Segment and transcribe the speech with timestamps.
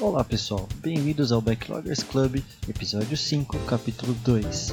[0.00, 2.36] Olá pessoal, bem-vindos ao Backloggers Club,
[2.68, 4.72] episódio 5, capítulo 2.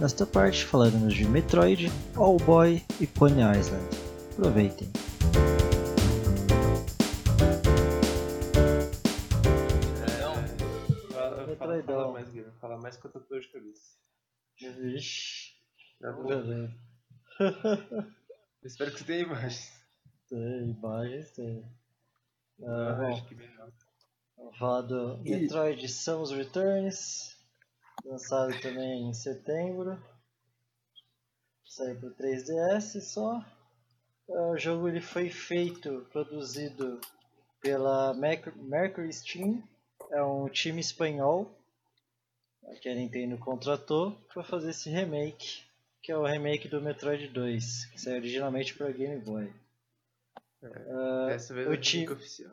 [0.00, 3.84] Nesta parte falaremos de Metroid, All Boy e Pony Island.
[4.32, 4.88] Aproveitem!
[11.12, 11.96] Fala, Metroidão.
[11.96, 12.52] fala mais, Guilherme.
[12.60, 13.96] Fala mais que eu tô com dor de cabeça.
[14.58, 15.54] Vixe,
[16.00, 16.74] Já vou- beleza.
[17.38, 19.80] Eu espero que você tenha imagens.
[20.28, 21.64] Tem imagens, tem.
[22.62, 23.34] Ah, Ah, bom, acho que
[25.40, 27.36] Metroid Samus Returns,
[28.04, 29.98] lançado também em setembro.
[31.64, 33.44] Saiu para 3DS só.
[34.30, 37.00] Ah, O jogo ele foi feito, produzido
[37.60, 39.62] pela Merc- Mercury Steam,
[40.10, 41.50] é um time espanhol
[42.80, 45.62] que a Nintendo contratou para fazer esse remake,
[46.02, 49.52] que é o remake do Metroid 2, que saiu originalmente para Game Boy.
[50.62, 52.52] Ah, Dessa vez o é time oficial.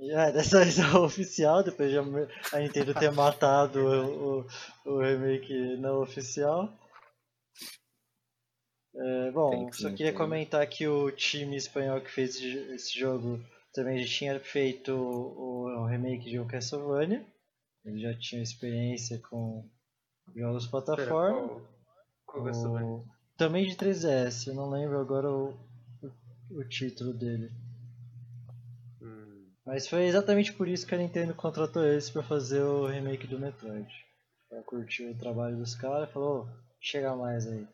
[0.00, 5.76] Já, dessa vez é oficial, depois de a Nintendo ter matado o, o, o remake
[5.76, 6.72] não oficial.
[8.94, 13.40] É, bom, que só queria comentar que o time espanhol que fez esse, jogo
[13.72, 17.24] também já tinha feito o, o remake de o Castlevania.
[17.84, 19.64] Ele já tinha experiência com
[20.34, 21.48] jogos plataforma.
[21.48, 21.62] qual,
[22.26, 23.04] qual é a sua O-
[23.36, 25.54] Também de 3DS, eu não lembro agora o,
[26.02, 27.50] o, o título dele.
[29.64, 33.38] Mas foi exatamente por isso que a Nintendo contratou eles pra fazer o remake do
[33.38, 33.88] Metroid.
[34.50, 36.48] Ela curtiu o trabalho dos caras e falou, "Ô,
[36.80, 37.66] chega mais aí.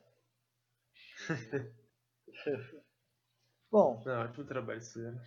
[3.70, 5.18] Bom, Não, ótimo trabalho isso, né?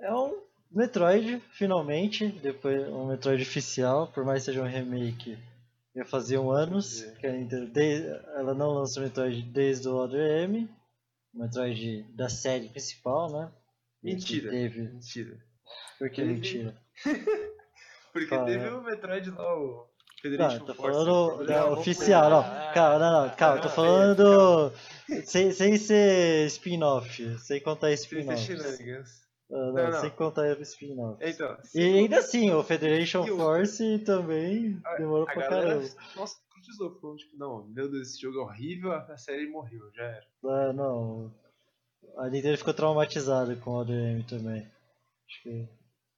[0.00, 5.38] é um Metroid, finalmente, depois um Metroid oficial, por mais que seja um remake,
[5.94, 7.14] já faziam anos É.
[7.16, 10.68] que a Nintendo, desde, ela não lança o Metroid desde o Other M,
[11.34, 13.52] o Metroid da série principal, né?
[14.02, 14.50] Mentira.
[14.50, 15.45] Teve, Mentira.
[15.98, 16.76] Por que Teve- mentira?
[18.12, 18.46] Porque Fala.
[18.46, 19.86] teve o Metroid lá, o Não,
[20.22, 20.92] Federation tô Force.
[20.98, 22.38] falando da Não, oficial, não.
[22.40, 24.72] Ah, Calma, não, não, calma, tô ah, falando do.
[25.24, 28.42] Sem, sem ser spin-off, sem contar Sem ser spin-off.
[28.42, 29.08] shenanigans.
[29.50, 30.00] Ah, Não, Não, não.
[30.00, 31.18] sem contar spin-off.
[31.22, 35.88] Então, E ainda assim, o Federation o- Force também demorou a pra galera, caramba.
[36.16, 40.02] nossa, cruzou, falou tipo, não, meu Deus, esse jogo é horrível, a série morreu, já
[40.04, 40.24] era.
[40.46, 41.32] Ah, não.
[42.16, 44.60] A Nintendo ficou traumatizada com o ODM também.
[45.28, 45.68] Acho que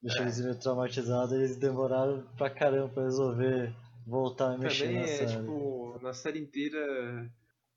[0.03, 0.25] deixou É.
[0.25, 3.73] eles meio traumatizados, eles demoraram pra caramba pra resolver
[4.07, 5.37] voltar a mexer Também na é, série.
[5.37, 7.31] tipo, na série inteira,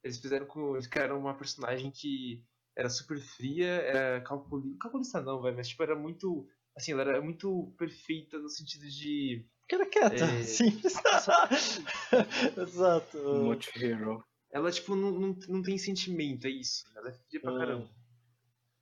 [0.04, 0.74] eles fizeram com.
[0.76, 2.44] Eles criaram uma personagem que
[2.78, 4.78] era super fria, era calculista.
[4.80, 6.48] Calculista não, velho, mas tipo, era muito.
[6.78, 9.46] Assim, ela era muito perfeita no sentido de.
[9.62, 10.44] Porque era quieta, É.
[10.44, 10.94] simples.
[12.58, 13.18] Exato.
[13.18, 14.24] Multi-Hero.
[14.54, 16.84] Ela, tipo, não, não, não tem sentimento, é isso.
[16.96, 17.58] Ela é fria pra Ah.
[17.58, 17.90] caramba.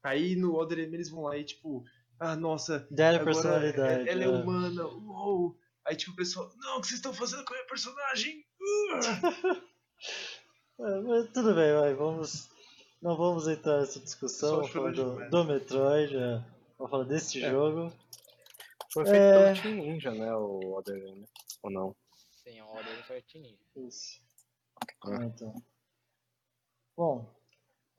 [0.03, 1.83] Aí no Other M eles vão lá e, tipo,
[2.19, 4.09] ah, nossa, agora personalidade.
[4.09, 4.29] ela é é.
[4.29, 5.57] humana, uou!
[5.85, 8.45] Aí, tipo, o pessoal, não, o que vocês estão fazendo com a minha personagem?
[10.81, 12.49] É, mas tudo bem, vai, vamos.
[13.01, 16.41] Não vamos entrar nessa discussão, vamos falar do, do Metroid, é.
[16.77, 17.51] vamos falar desse É.
[17.51, 17.91] jogo.
[18.93, 19.53] Foi feito É.
[19.53, 20.33] pelo Team Ninja, né?
[20.33, 21.25] O Other M,
[21.63, 21.95] Ou não?
[22.43, 23.59] Sim, a ordem foi a Tini.
[23.75, 24.21] Isso.
[25.03, 25.17] Ah.
[25.19, 25.53] Ah, então.
[26.95, 27.29] Bom,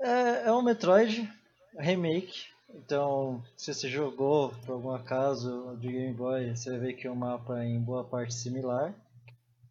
[0.01, 1.31] é, é um Metroid
[1.79, 2.47] remake.
[2.75, 7.17] Então, se você jogou por algum acaso de Game Boy, você vai ver que o
[7.17, 8.95] mapa é em boa parte similar.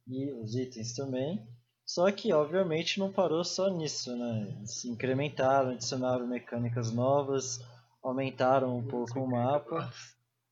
[0.07, 1.41] E os itens também.
[1.85, 4.55] Só que, obviamente, não parou só nisso, né?
[4.57, 7.59] Eles incrementaram, adicionaram mecânicas novas,
[8.03, 9.91] aumentaram um pouco o mapa.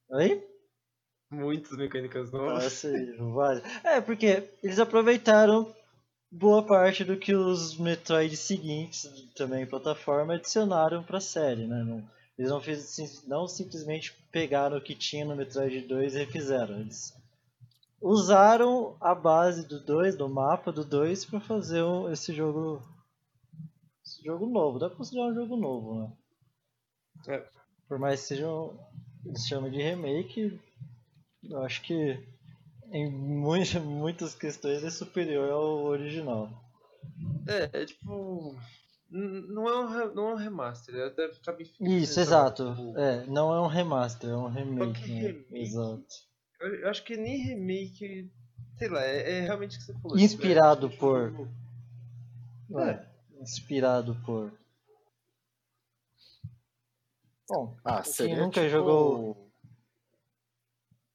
[0.10, 0.44] Oi?
[1.30, 2.82] Muitas mecânicas novas.
[3.34, 3.64] várias.
[3.84, 5.74] É, porque eles aproveitaram
[6.32, 11.84] boa parte do que os Metroid seguintes, também em plataforma, adicionaram pra série, né?
[11.84, 12.04] Não,
[12.38, 16.80] eles não, fiz, não simplesmente pegaram o que tinha no Metroid 2 e refizeram.
[16.80, 17.14] Eles
[18.02, 22.82] usaram a base do 2, do mapa do 2, pra fazer um- esse jogo.
[24.06, 24.80] Esse jogo novo.
[24.80, 26.14] Dá pra considerar um jogo novo, né?
[27.28, 27.50] É.
[27.88, 28.78] Por mais que seja um,
[29.26, 30.60] eles chamam de remake,
[31.44, 32.24] eu acho que
[32.92, 36.50] em muitas, muitas questões é superior ao original.
[37.48, 38.56] É, é tipo.
[39.10, 42.76] Não é um, não é um remaster, é até ficar bem Isso, exato.
[42.76, 45.00] tipo, É, não é um remaster, é um remake.
[45.12, 45.20] né?
[45.20, 46.06] remake- Exato.
[46.60, 48.30] Eu, eu acho que nem remake.
[48.78, 50.18] Sei lá, é, é realmente o que você falou.
[50.20, 51.48] Inspirado tipo, é, por-
[52.68, 53.08] tipo, É,
[53.42, 54.52] inspirado por.
[57.50, 59.48] Bom, Ah, quem seria nunca tipo jogou.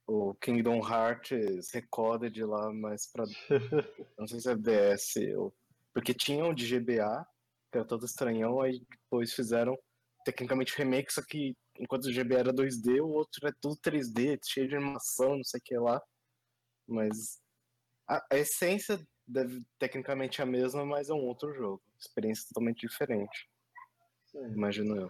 [0.06, 3.24] O Kingdom Hearts Recorded lá, mas pra.
[4.18, 5.52] Não sei se é DS ou.
[5.92, 7.26] Porque tinha um de GBA,
[7.72, 9.76] que era todo estranhão, aí depois fizeram
[10.24, 14.68] tecnicamente remake, só que enquanto o GB era 2D, o outro é tudo 3D, cheio
[14.68, 16.00] de animação, não sei o que lá.
[16.86, 17.40] Mas
[18.06, 21.82] a, a essência deve tecnicamente a mesma, mas é um outro jogo.
[21.98, 23.48] Experiência totalmente diferente,
[24.26, 24.52] Sim.
[24.52, 25.08] imagino eu.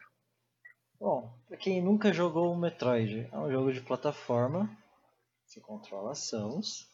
[1.00, 4.70] Bom, pra quem nunca jogou o Metroid, é um jogo de plataforma.
[5.44, 6.91] Você controla Samus.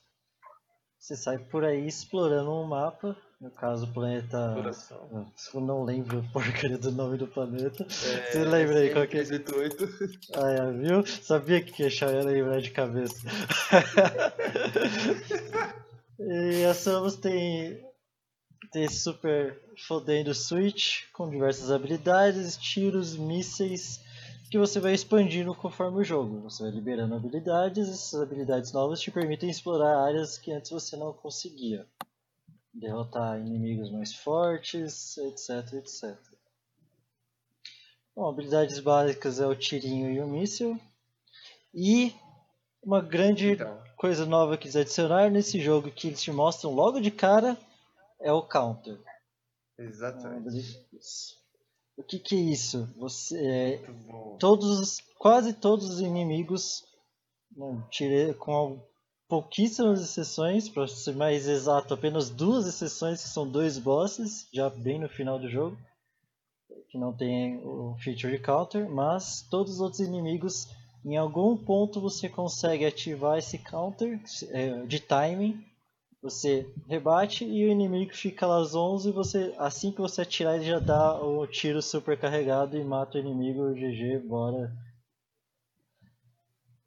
[1.09, 3.17] Você sai por aí explorando um mapa.
[3.41, 4.53] No caso, o planeta.
[4.55, 5.33] Coração.
[5.55, 7.85] Eu não lembro a porcaria do nome do planeta.
[7.85, 9.25] É, Você lembra aí qual que é?
[9.25, 10.29] 388.
[10.35, 11.07] Ah, é, viu?
[11.07, 13.23] Sabia que ia ia lembrar de cabeça.
[16.21, 17.83] e a Samus tem,
[18.71, 23.99] tem esse super fodendo Switch com diversas habilidades, tiros, mísseis
[24.51, 26.41] que você vai expandindo conforme o jogo.
[26.43, 30.97] Você vai liberando habilidades, e essas habilidades novas te permitem explorar áreas que antes você
[30.97, 31.87] não conseguia.
[32.73, 36.17] Derrotar inimigos mais fortes, etc, etc.
[38.15, 40.81] Bom, habilidades básicas é o tirinho e o míssil.
[41.75, 42.15] E
[42.83, 47.01] uma grande Então, coisa nova que eles adicionaram nesse jogo que eles te mostram logo
[47.01, 47.57] de cara
[48.21, 48.99] é o counter.
[49.79, 50.87] exatamente.
[51.99, 52.89] O que, que é isso?
[52.97, 53.83] Você, é,
[54.39, 56.85] todos, quase todos os inimigos,
[57.57, 58.81] não, tirei com
[59.29, 65.01] pouquíssimas exceções, para ser mais exato, apenas duas exceções que são dois bosses, já bem
[65.01, 65.77] no final do jogo,
[66.89, 70.69] que não tem o feature de counter, mas todos os outros inimigos,
[71.05, 74.21] em algum ponto você consegue ativar esse counter
[74.51, 75.63] é, de timing.
[76.21, 80.57] Você rebate e o inimigo fica lá às 11 e você, assim que você atirar
[80.57, 84.73] ele já dá o tiro super carregado e mata o inimigo, GG, bora.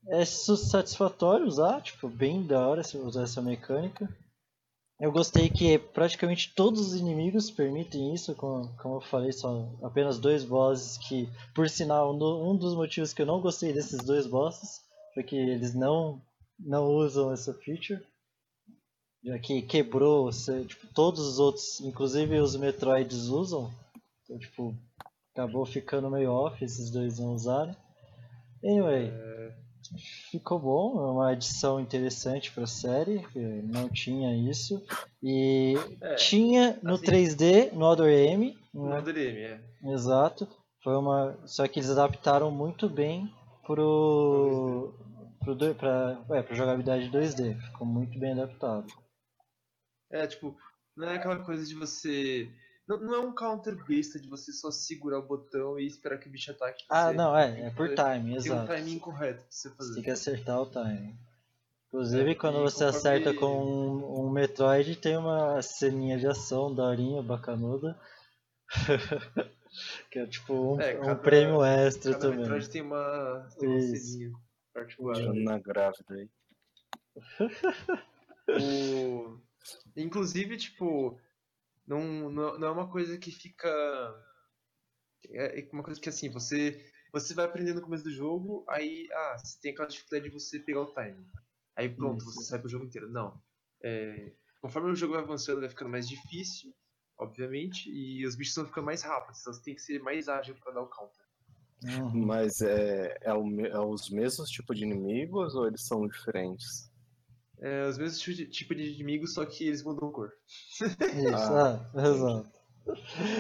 [0.08, 4.10] É satisfatório usar, tipo, bem da hora usar essa mecânica.
[5.00, 10.20] Eu gostei que praticamente todos os inimigos permitem isso, como, como eu falei, são apenas
[10.20, 14.82] dois bosses que, por sinal, um dos motivos que eu não gostei desses dois bosses
[15.14, 16.22] foi que eles não,
[16.60, 18.06] não usam essa feature.
[19.24, 23.70] Já que quebrou, você- tipo, todos os outros, inclusive os Metroids usam.
[24.24, 24.76] Então, tipo,
[25.34, 27.76] acabou ficando meio off esses dois não usarem.
[28.64, 29.12] Anyway,
[30.32, 33.26] ficou bom, é uma adição interessante pra série,
[33.66, 34.82] não tinha isso.
[35.22, 39.00] E É, tinha no assim- 3D, no Other M, no né?
[39.00, 39.62] Other M, é.
[39.94, 40.48] Exato.
[40.84, 41.38] Foi uma.
[41.46, 43.32] Só que eles adaptaram muito bem
[43.66, 44.94] pro.
[45.40, 47.56] pro do- pra, é, pra jogabilidade 2D.
[47.56, 48.86] Ficou muito bem adaptado.
[50.12, 50.56] É, tipo,
[50.96, 52.50] não é aquela coisa de você.
[52.88, 56.28] Não, não é um counter besta de você só segurar o botão e esperar que
[56.28, 56.84] o bicho ataque.
[56.90, 58.68] Ah, você não, é, é por time, Tem um exato.
[58.68, 59.94] timing correto pra você Você fazer.
[59.96, 61.16] tem que acertar o time.
[61.88, 66.74] Inclusive, É, quando você conforme- acerta com um, um Metroid, tem uma ceninha de ação
[66.74, 67.98] daorinha, bacanuda.
[70.10, 72.40] que é tipo um, É, um cada- prêmio extra Cada também.
[72.40, 74.32] Metroid tem uma, tem uma ceninha
[74.74, 75.18] particular.
[75.34, 76.30] Na grávida aí.
[78.50, 79.38] O...
[79.96, 81.20] Inclusive, tipo,
[81.88, 83.70] não, não, é uma coisa que fica.
[85.30, 89.08] É é uma coisa que assim, você, você vai aprendendo no começo do jogo, aí
[89.12, 91.28] ah, você tem aquela dificuldade de você pegar o timing.
[91.76, 92.34] Aí pronto, Isso.
[92.34, 93.10] você sai pro jogo inteiro.
[93.10, 93.42] Não.
[93.84, 96.74] É, conforme o jogo vai avançando, vai ficando mais difícil,
[97.18, 100.56] obviamente, e os bichos vão ficando mais rápidos, então você tem que ser mais ágil
[100.56, 101.26] pra dar o counter.
[101.84, 102.26] Uhum.
[102.26, 106.91] Mas é, é, o é os mesmos tipos de inimigos ou eles são diferentes?
[107.62, 110.32] É, os mesmos tipos de, tipo de inimigos, só que eles mudam a cor.
[110.82, 112.62] Isso, Ah, ah, exato.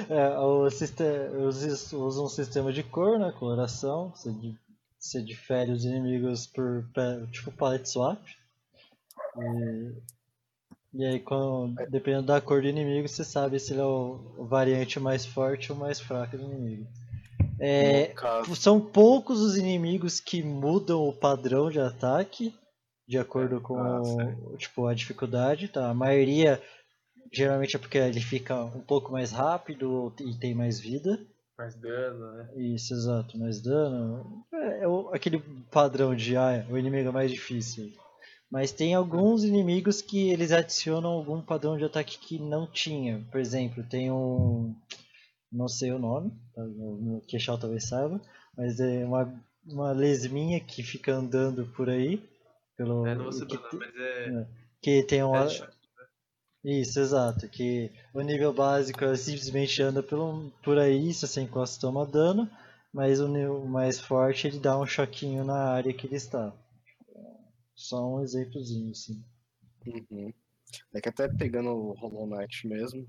[0.07, 3.33] É, o eles usam um sistema de cor, né?
[3.39, 4.11] Coloração.
[4.11, 4.31] Você,
[4.99, 6.85] você difere os inimigos por
[7.31, 8.21] tipo palette swap.
[9.37, 9.93] E,
[10.93, 14.99] e aí, quando, dependendo da cor do inimigo, você sabe se ele é o, variante
[14.99, 16.87] mais forte ou mais fraco do inimigo.
[17.59, 18.13] É,
[18.55, 22.53] são poucos os inimigos que mudam o padrão de ataque
[23.11, 24.01] de acordo com Ah,
[24.57, 25.89] tipo a dificuldade, tá?
[25.89, 26.61] A maioria
[27.29, 31.19] geralmente é porque ele fica um pouco mais rápido e tem mais vida.
[31.57, 32.49] Mais dano, né?
[32.55, 34.45] Isso, exato, mais dano.
[34.53, 35.39] É, é aquele
[35.69, 37.91] padrão de ah, o inimigo é mais difícil.
[38.49, 43.21] Mas tem alguns inimigos que eles adicionam algum padrão de ataque que não tinha.
[43.29, 44.73] Por exemplo, tem um.
[45.51, 46.63] Não sei o nome, tá?
[46.63, 48.21] o Queixal talvez saiba,
[48.55, 49.33] mas é uma,
[49.65, 52.23] uma lesminha que fica andando por aí.
[52.81, 54.47] Pelo, É, não vou que, saber, te- mas é.
[54.81, 55.33] que tem um.
[55.33, 55.69] Headshot.
[56.63, 57.47] Isso, exato.
[57.47, 62.49] Que o nível básico é simplesmente anda pelo, por aí, se você encosta toma dano,
[62.91, 66.51] mas o nível mais forte ele dá um choquinho na área que ele está.
[67.75, 69.23] Só um exemplozinho, assim.
[69.85, 70.33] Uhum.
[70.93, 73.07] É que até pegando o Hollow Knight mesmo,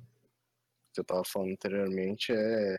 [0.92, 2.78] que eu tava falando anteriormente, é.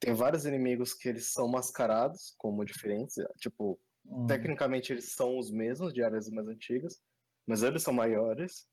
[0.00, 3.16] tem vários inimigos que eles são mascarados como diferentes.
[3.38, 7.00] Tipo, Hum, tecnicamente eles são os mesmos de áreas mais antigas,
[7.46, 8.66] mas eles são maiores,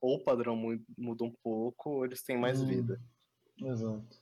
[0.00, 2.66] ou o padrão mu- muda um pouco, ou eles têm mais Hum.
[2.66, 3.00] vida.
[3.58, 4.18] Exato.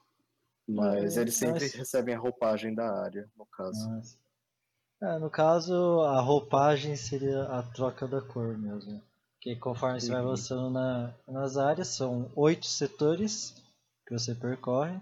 [0.66, 3.90] Mas É, eles sempre mas- recebem a roupagem da área, no caso.
[3.90, 4.18] Mas...
[5.02, 9.02] É, no caso, a roupagem seria a troca da cor mesmo.
[9.40, 10.28] Que conforme você vai Uhum.
[10.28, 13.62] avançando na, nas áreas, são oito setores
[14.06, 14.98] que você percorre.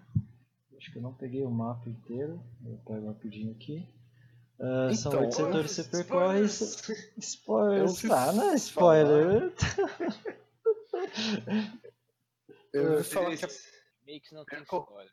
[0.77, 2.43] Acho que eu não peguei o mapa inteiro.
[2.67, 3.87] Eu pego rapidinho aqui.
[4.95, 6.45] São Então, oito setores que você percorre.
[7.19, 8.05] Spoilers!
[8.11, 9.53] Ah, não é spoiler.
[12.73, 13.49] Eu ouvi É, falar que a
[14.07, 15.13] Meio que não tem Perco- spoiler.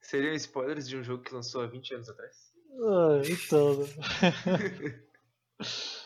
[0.00, 2.52] Seriam spoilers de um jogo que lançou há 20 anos atrás?
[2.80, 3.78] Ah, então.
[3.78, 5.04] né?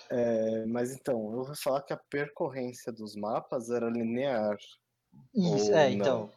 [0.09, 4.57] É, mas então, eu ouvi falar que a percorrência dos mapas era linear.
[5.35, 5.97] Isso, Ou é, não?
[5.97, 6.33] então.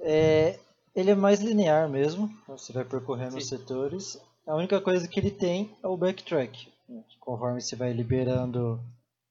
[0.00, 0.58] É,
[0.94, 2.28] ele é mais linear mesmo.
[2.48, 3.56] Você vai percorrendo os Sim.
[3.58, 4.18] setores.
[4.46, 6.68] A única coisa que ele tem é o backtrack.
[6.88, 7.02] né?
[7.20, 8.80] Conforme você vai liberando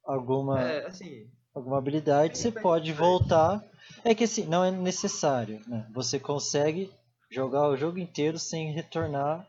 [0.03, 3.63] alguma, É, assim, alguma habilidade, você pode voltar.
[4.03, 5.61] É que assim, não é necessário.
[5.67, 5.87] Né?
[5.93, 6.91] Você consegue
[7.31, 9.47] jogar o jogo inteiro sem retornar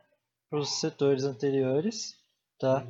[0.48, 2.14] para os setores anteriores.
[2.58, 2.86] Tá?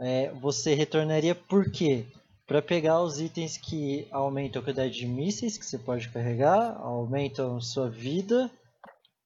[0.00, 2.04] É, você retornaria por quê?
[2.46, 7.58] Para pegar os itens que aumentam a quantidade de mísseis que você pode carregar, aumentam
[7.60, 8.50] sua vida,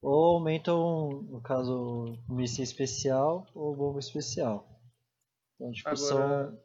[0.08, 4.68] ou aumentam, no caso, míssil especial ou bomba especial.
[5.56, 5.96] Então, tipo, Agora,
[6.50, 6.60] são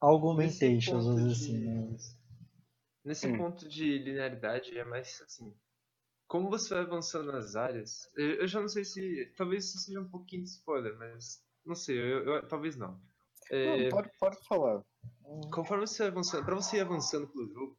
[0.00, 1.64] augmentations, ponto vamos dizer de- assim.
[1.90, 1.96] né?
[3.04, 3.36] nesse Hum.
[3.38, 5.54] ponto de linearidade é mais assim.
[6.26, 9.32] Como você vai avançando nas áreas, eu já não sei se.
[9.36, 11.42] Talvez isso seja um pouquinho de spoiler, mas.
[11.66, 13.00] Não sei, eu, eu- talvez não.
[13.50, 14.84] É, Não, pode, pode falar.
[15.52, 17.76] Conforme você vai avançando, pra você ir avançando pelo jogo,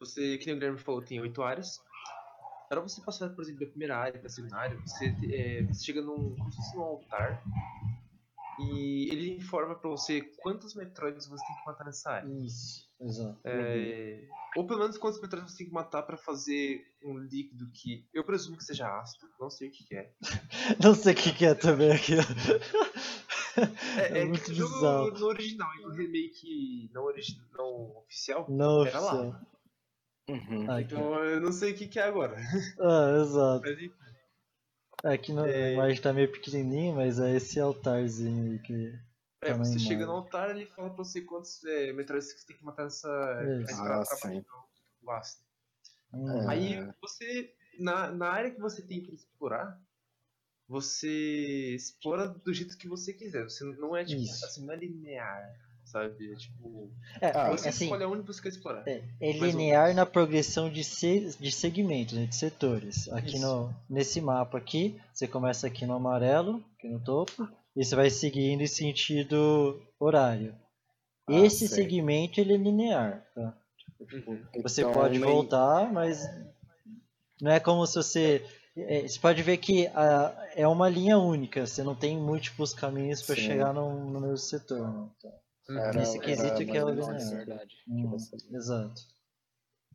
[0.00, 1.78] você, que nem o Guilherme falou, tem oito áreas.
[2.68, 6.02] Para você passar, por exemplo, da primeira área pra segunda área, você, é, você chega
[6.02, 7.42] num, como se fosse num altar
[8.60, 12.28] e ele informa pra você quantos Metroids você tem que matar nessa área.
[12.44, 13.38] Isso, exato.
[13.44, 18.04] É, Ou pelo menos quantos Metroids você tem que matar pra fazer um líquido que
[18.12, 20.12] eu presumo que seja ácido, não sei o que, que é.
[20.82, 22.22] Não sei o que, que é também aquilo.
[23.96, 25.10] É, É é muito bizarro.
[25.10, 29.40] no original e no remake não, origi não oficial, Não era lá.
[30.28, 30.70] Uhum.
[30.70, 30.94] Ah, aqui.
[30.94, 32.36] Então eu não sei o que, que é agora.
[32.80, 33.64] Ah, exato.
[35.04, 35.64] Aqui no, É.
[35.68, 38.92] a imagem tá meio pequenininho, mas é esse altarzinho aí que.
[39.42, 42.46] É, Também você chega no altar ele fala pra você quantos é, Metroids que você
[42.48, 43.08] tem que matar nessa.
[43.08, 44.44] Pra- Ah, sim.
[45.08, 45.42] ácido.
[46.12, 46.94] Hum, Aí É.
[47.00, 47.54] você.
[47.78, 49.80] Na, na área que você tem que explorar,
[50.66, 53.44] você explora do jeito que você quiser.
[53.44, 54.44] Você não é tipo, Isso.
[54.44, 55.48] assim, não é linear,
[55.90, 56.32] sabe?
[56.32, 56.90] É tipo.
[57.20, 58.82] É, Você assim, escolhe aonde você quer explorar.
[58.86, 63.08] é, é linear na progressão de, se, de segmentos, né, de setores.
[63.12, 63.46] Aqui Isso.
[63.46, 68.10] no, nesse mapa aqui, você começa aqui no amarelo, aqui no topo, e você vai
[68.10, 70.54] seguindo em sentido horário.
[71.28, 71.84] Ah, Esse sei.
[71.84, 73.56] segmento ele é linear, tá?
[74.00, 74.42] Uhum.
[74.62, 76.24] Você Então, pode voltar, mas
[77.40, 78.44] não é como se você.
[78.76, 83.22] é, Você pode ver que a- é uma linha única, você não tem múltiplos caminhos
[83.22, 84.80] para chegar no, no mesmo setor.
[84.88, 85.08] né?
[85.18, 85.32] Então,
[85.70, 87.22] Era- Nesse quesito que é o ou menos linear.
[87.22, 87.36] isso.
[87.36, 87.74] verdade.
[87.88, 89.00] hum, você- exato.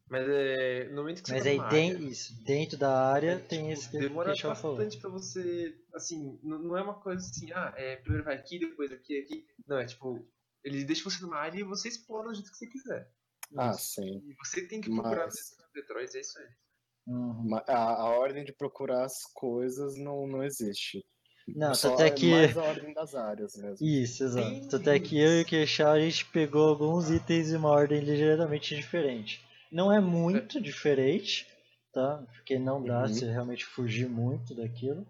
[0.10, 0.90] Mas é.
[0.90, 3.72] No momento que você Mas tá aí área, isso, dentro da área é, tem tipo,
[3.72, 4.78] esse que, que Demora falou.
[4.78, 5.76] bastante pra você.
[5.94, 9.46] Assim, não é uma coisa assim, ah, é, primeiro vai aqui, depois aqui, aqui.
[9.66, 10.28] Não, é tipo.
[10.64, 13.10] Ele deixa você numa área e você explora do jeito que você quiser.
[13.58, 13.96] Ah, Isso.
[14.02, 14.22] sim.
[14.30, 16.48] E você tem que procurar Mas- Detroit, é isso aí.
[17.08, 17.56] Uhum.
[17.68, 21.04] A, a ordem de procurar as coisas não, não existe.
[21.48, 22.30] Não, Só tanto é que.
[22.32, 23.86] mais a ordem das áreas mesmo.
[23.86, 24.48] Isso, exato.
[24.48, 24.68] Sim.
[24.70, 28.00] Tanto é que eu e o Queixal a gente pegou alguns itens em uma ordem
[28.00, 29.46] ligeiramente diferente.
[29.72, 31.48] Não é muito diferente,
[31.92, 32.24] tá?
[32.34, 33.08] Porque não dá Uhum.
[33.10, 35.06] se realmente fugir muito daquilo.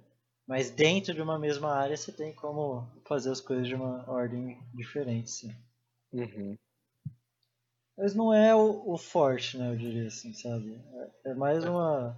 [0.47, 4.57] Mas dentro de uma mesma área você tem como fazer as coisas de uma ordem
[4.73, 5.55] diferente, sim.
[6.11, 6.57] Uhum.
[7.97, 9.69] Mas não é o, o forte, né?
[9.71, 10.79] Eu diria assim, sabe?
[11.25, 12.17] É, é mais uma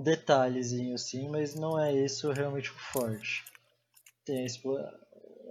[0.00, 3.44] um detalhezinho assim, mas não é isso realmente o forte.
[4.24, 4.92] Tem explorar.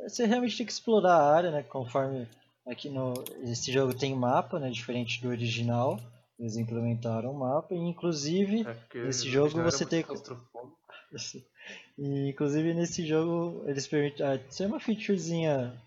[0.03, 1.63] Você realmente tem que explorar a área, né?
[1.63, 2.27] Conforme
[2.67, 3.13] aqui no
[3.43, 4.69] esse jogo tem mapa, né?
[4.69, 5.99] Diferente do original.
[6.39, 10.05] Eles implementaram o mapa e inclusive É, o jogo você tem-.
[11.97, 14.25] E, inclusive nesse jogo eles permitem.
[14.25, 15.79] Ah, tem uma featurezinha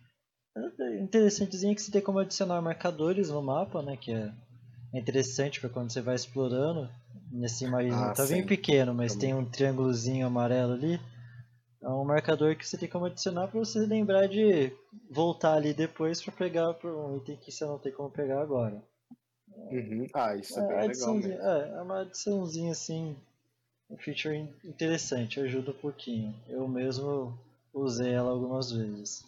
[1.01, 3.97] interessantezinha que você tem como adicionar marcadores no mapa, né?
[3.97, 4.33] Que é
[4.93, 6.89] interessante para quando você vai explorando.
[7.31, 8.47] Nessa imagem Ah, tá bem sim.
[8.47, 9.31] pequeno, mas Também.
[9.31, 11.01] tem um triângulozinho amarelo ali.
[11.83, 14.73] É um marcador que você tem como adicionar para você lembrar de
[15.11, 18.83] voltar ali depois para pegar um item que você não tem como pegar agora.
[19.71, 20.07] Uhum.
[20.15, 21.41] Ah, isso é, É, bem legal mesmo.
[21.41, 23.17] é, é uma adiçãozinha assim
[23.91, 26.35] um feature in- interessante, ajuda um pouquinho.
[26.49, 27.39] Eu mesmo
[27.75, 29.25] usei ela algumas vezes.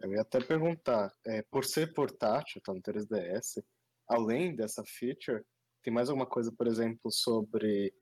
[0.00, 3.62] Eu ia até perguntar, é, por ser portátil, tá no 3DS,
[4.08, 5.44] além dessa feature,
[5.82, 7.94] tem mais alguma coisa, por exemplo, sobre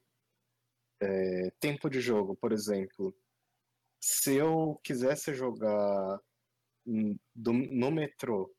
[1.01, 3.15] é, tempo de jogo, por exemplo.
[4.01, 6.21] Se eu quisesse jogar
[7.35, 8.55] do- no metrô,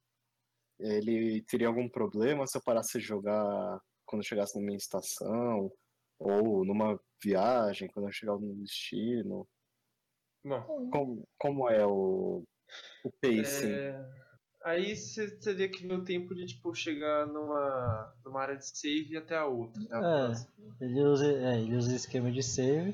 [0.79, 5.71] ele teria algum problema se eu parasse de jogar quando eu chegasse na minha estação?
[6.19, 9.47] Ou numa viagem, quando eu chegar no destino?
[10.43, 12.43] Bom, Como, como é o,
[13.03, 13.77] o pacing?
[13.77, 14.26] é,
[14.67, 19.15] aí você teria que ver o tempo de tipo, chegar numa, numa área de save
[19.17, 19.81] até a outra.
[19.91, 20.85] a É.
[20.85, 22.93] Ele usa, é, ele usa esquema de save.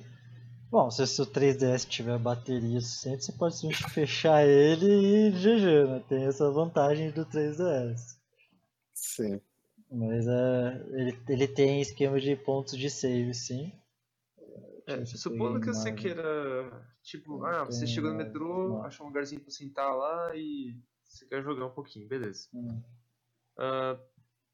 [0.69, 5.87] Bom, se o seu 3DS tiver bateria suficiente, você pode simplesmente fechar ele e GG,
[5.87, 6.03] né?
[6.07, 8.17] Tem essa vantagem do 3DS.
[8.93, 9.41] Sim.
[9.91, 13.71] Mas é, ele, ele tem esquema de pontos de save, sim.
[14.85, 19.51] É, supondo que você queira, tipo, ah, você chegou no metrô, achou um lugarzinho pra
[19.51, 20.75] sentar lá e
[21.13, 22.47] você quer jogar um pouquinho, beleza.
[22.53, 22.81] Hum.
[23.57, 23.99] Ah,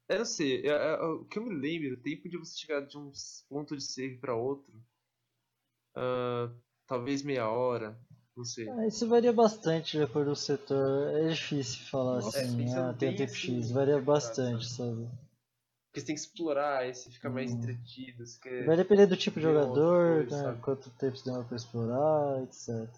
[0.08, 2.80] eu não sei, é- é- o que eu me lembro, o tempo de você chegar
[2.80, 3.10] de um
[3.48, 4.72] ponto de save pra outro,
[5.96, 6.50] ah,
[6.86, 7.98] talvez meia hora,
[8.36, 8.68] não sei.
[8.68, 11.16] Ah, isso varia bastante de acordo com o setor.
[11.16, 13.70] É difícil falar Nossa, assim, ah, tem um tempo assim, X.
[13.70, 15.08] Varia bastante, sabe?
[15.86, 17.56] Porque você tem que explorar, aí você fica mais Hum.
[17.56, 18.66] entretido, você quer...
[18.66, 22.88] Vai depender do tipo de jogador, coisa, né, quanto tempo você demora pra explorar, etc.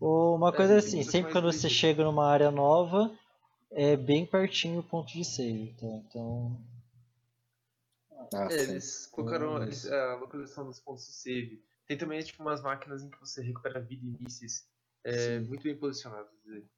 [0.00, 3.10] Ou Uma É, coisa é assim, sempre quando você chega numa área nova,
[3.70, 5.86] é bem pertinho o ponto de save, tá?
[5.86, 6.56] Então,
[8.32, 11.62] Ah, É, eles colocaram Então, eles- a localização dos pontos de save.
[11.86, 14.66] Tem também tipo umas máquinas em que você recupera vida e mísseis.
[15.04, 16.28] É, muito bem posicionado.
[16.42, 16.70] quer dizer.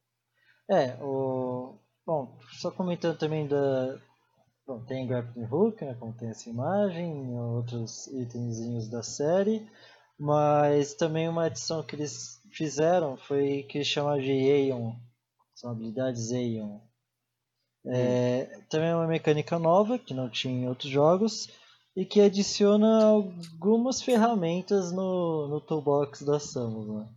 [0.70, 1.78] é, o...
[2.04, 3.98] Bom, só comentando também da...
[4.66, 9.66] Bom, tem Grappling Hook, né, como tem essa imagem, outros itenzinhos da série,
[10.18, 14.92] mas também uma adição que eles fizeram foi que eles chamam de Aeon,
[15.54, 16.80] são habilidades Aeon.
[17.86, 21.48] É, também é uma mecânica nova que não tinha em outros jogos
[21.96, 26.88] e que adiciona algumas ferramentas no, no toolbox da Samus.
[26.88, 27.08] Né?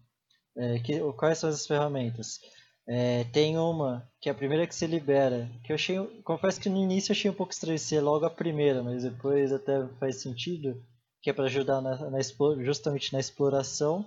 [0.55, 2.39] É, que, quais são essas ferramentas?
[2.87, 6.69] É, tem uma que é a primeira que se libera, que eu achei, confesso que
[6.69, 10.17] no início eu achei um pouco estranho ser logo a primeira, mas depois até faz
[10.21, 10.79] sentido,
[11.21, 12.19] que é para ajudar na, na
[12.63, 14.05] justamente na exploração.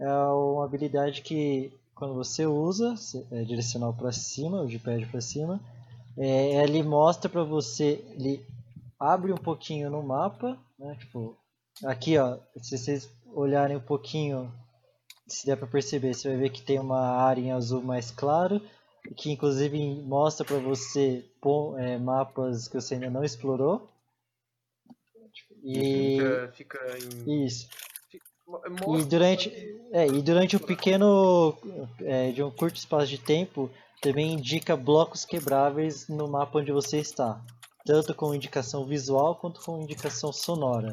[0.00, 2.94] É uma habilidade que quando você usa,
[3.32, 5.60] é direcional para cima, o de pad para cima,
[6.16, 8.44] é, ele mostra para você, ele
[8.98, 10.96] abre um pouquinho no mapa, né?
[11.00, 11.36] Tipo,
[11.84, 14.52] aqui ó, se vocês olharem um pouquinho,
[15.26, 18.62] se der para perceber, você vai ver que tem uma área em azul mais claro,
[19.16, 21.24] que inclusive mostra para você
[21.78, 23.88] é, mapas que você ainda não explorou.
[25.62, 27.44] E Fica, fica em.
[27.44, 27.68] isso.
[28.48, 29.48] Mostra, E durante,
[29.92, 31.54] é, e durante um pequeno,
[32.00, 36.98] é, de um curto espaço de tempo, também indica blocos quebráveis no mapa onde você
[36.98, 37.40] está,
[37.84, 40.92] tanto com indicação visual quanto com indicação sonora.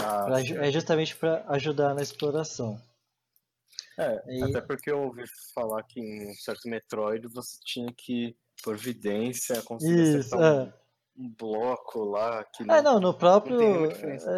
[0.00, 2.80] Ah, Pra ju- é justamente para ajudar na exploração.
[3.98, 8.36] É, E- até porque eu ouvi falar que em um certo Metroid você tinha que,
[8.62, 10.72] por vidência, conseguir Isso, acertar é.
[11.18, 13.58] Um, bloco lá que É, não, no próprio.
[13.58, 13.86] Não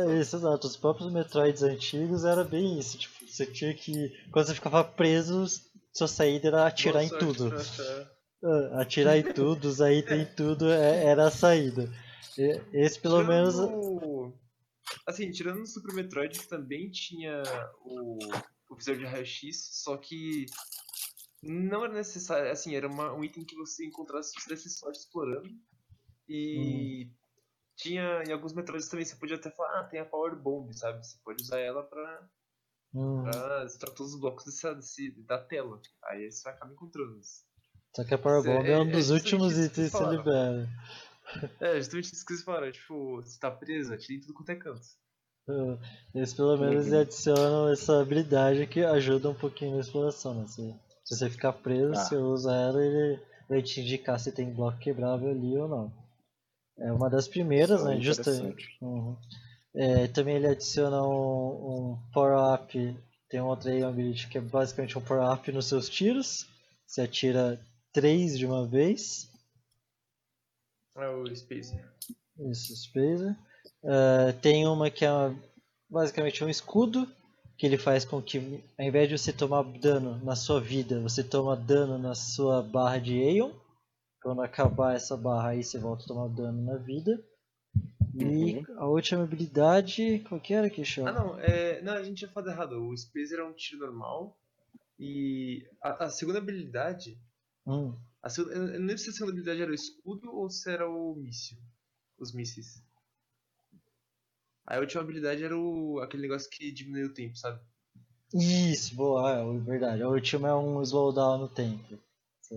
[0.09, 0.66] É isso, exato.
[0.66, 2.99] Os próprios Metroids antigos era bem isso.
[2.99, 4.11] Tipo, você tinha que.
[4.33, 5.45] Quando você ficava preso,
[5.93, 7.55] sua saída era atirar boa em sorte tudo.
[8.43, 11.93] Ah, Atirar em tudo, item em tudo é- era a saída.
[12.38, 13.55] E- Esse pelo menos.
[13.55, 14.35] Tirando-
[15.07, 17.43] Assim, tirando no Super Metroid que também tinha
[17.85, 18.19] o,
[18.71, 20.47] o visor de raio-x, só que
[21.43, 24.99] não era necessário, assim, era uma- um item que você encontrasse se você desse sorte
[24.99, 25.49] explorando.
[26.33, 27.11] E
[27.77, 31.05] tinha, em alguns Metroids também você podia até falar, ah, tem a Power Bomb, sabe?
[31.05, 32.29] Você pode usar ela pra,
[32.95, 35.81] Hum, pra extrair todos os blocos desse- da tela.
[36.05, 37.45] Aí você acaba encontrando isso.
[37.95, 39.99] só que a Power Bomb é, é- um é dos justamente últimos itens que você
[39.99, 40.19] falaram.
[40.19, 40.69] libera.
[41.61, 44.57] É, justamente isso que você fala, tipo, você tá preso, atira em tudo quanto é
[44.57, 44.87] canto.
[45.49, 45.79] Ah,
[46.14, 47.01] Eles pelo menos Uhum.
[47.01, 50.35] adicionam essa habilidade que ajuda um pouquinho na exploração.
[50.35, 50.47] Né?
[50.49, 51.97] Se, se você ficar preso, Ah.
[52.05, 55.93] você usa ela ele vai te indicar se tem bloco quebrável ali ou não.
[56.81, 58.01] É uma das primeiras, Isso né?
[58.01, 58.23] Justa...
[58.23, 58.79] interessante.
[58.81, 59.16] Uhum.
[59.75, 62.97] É, também ele adiciona um, um power-up,
[63.29, 66.47] tem um outro aí, um ability que é basicamente um power-up nos seus tiros.
[66.87, 67.61] Você atira
[67.93, 69.31] 3 de uma vez.
[70.97, 71.88] É o Spacer.
[72.38, 73.37] Isso, Spacer.
[73.85, 75.37] Ah, tem uma que é uma-
[75.88, 77.09] basicamente um escudo,
[77.57, 81.23] que ele faz com que, ao invés de você tomar dano na sua vida, você
[81.23, 83.53] toma dano na sua barra de Aeon.
[84.23, 87.23] Quando acabar essa barra aí, você volta a tomar dano na vida.
[88.15, 88.79] E Uhum.
[88.79, 91.07] a última habilidade, qual que era que show?
[91.07, 92.73] Ah, não, é, não, a gente tinha falado errado.
[92.89, 94.37] O Spacer é um tiro normal.
[94.99, 97.19] E a, a segunda habilidade.
[97.67, 100.71] Hum, A segunda, eu não lembro se a segunda habilidade era o escudo ou se
[100.71, 101.59] era o míssil.
[102.19, 102.83] Os mísseis.
[104.67, 107.61] Aí a última habilidade era o, aquele negócio que diminui o tempo, sabe?
[108.35, 110.03] Isso, boa, é verdade.
[110.03, 111.99] A última é um slowdown no tempo.
[112.41, 112.55] Você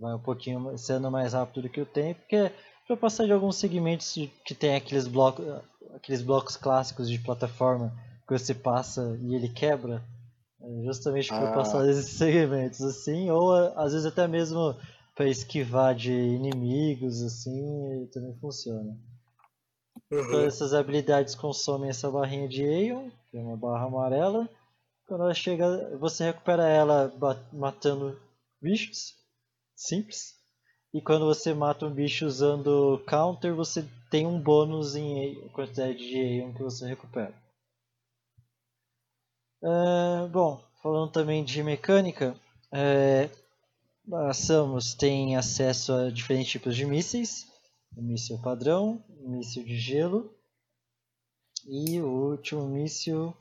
[0.00, 2.52] vai um pouquinho sendo mais rápido do que o tempo, que é
[2.86, 4.12] pra passar de alguns segmentos
[4.44, 5.44] que tem aqueles blocos,
[5.94, 7.92] aqueles blocos clássicos de plataforma
[8.26, 10.02] que você passa e ele quebra.
[10.60, 11.52] É justamente para Ah.
[11.52, 14.74] passar desses segmentos assim, ou às vezes até mesmo
[15.14, 18.96] para esquivar de inimigos assim, também funciona.
[20.08, 24.48] Todas essas habilidades consomem essa barrinha de Aeon, que é uma barra amarela.
[25.06, 27.12] Quando ela chega, você recupera ela
[27.52, 28.18] matando
[28.60, 29.14] bichos.
[29.76, 30.34] Simples.
[30.94, 36.18] E quando você mata um bicho usando counter, você tem um bônus em quantidade de
[36.18, 37.34] Aeon que você recupera.
[39.62, 42.34] É, bom, falando também de mecânica,
[42.72, 43.28] é,
[44.12, 47.46] a Samus tem acesso a diferentes tipos de mísseis.
[47.96, 50.34] O míssil padrão, o míssil de gelo
[51.66, 53.36] e o último míssil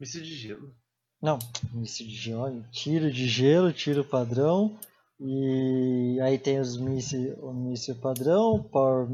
[0.00, 0.74] Míssil de gelo.
[1.22, 1.38] não,
[1.72, 4.78] míssil de gelo, tiro de gelo, tiro padrão.
[5.24, 9.08] E aí tem os míssil, o míssil padrão, power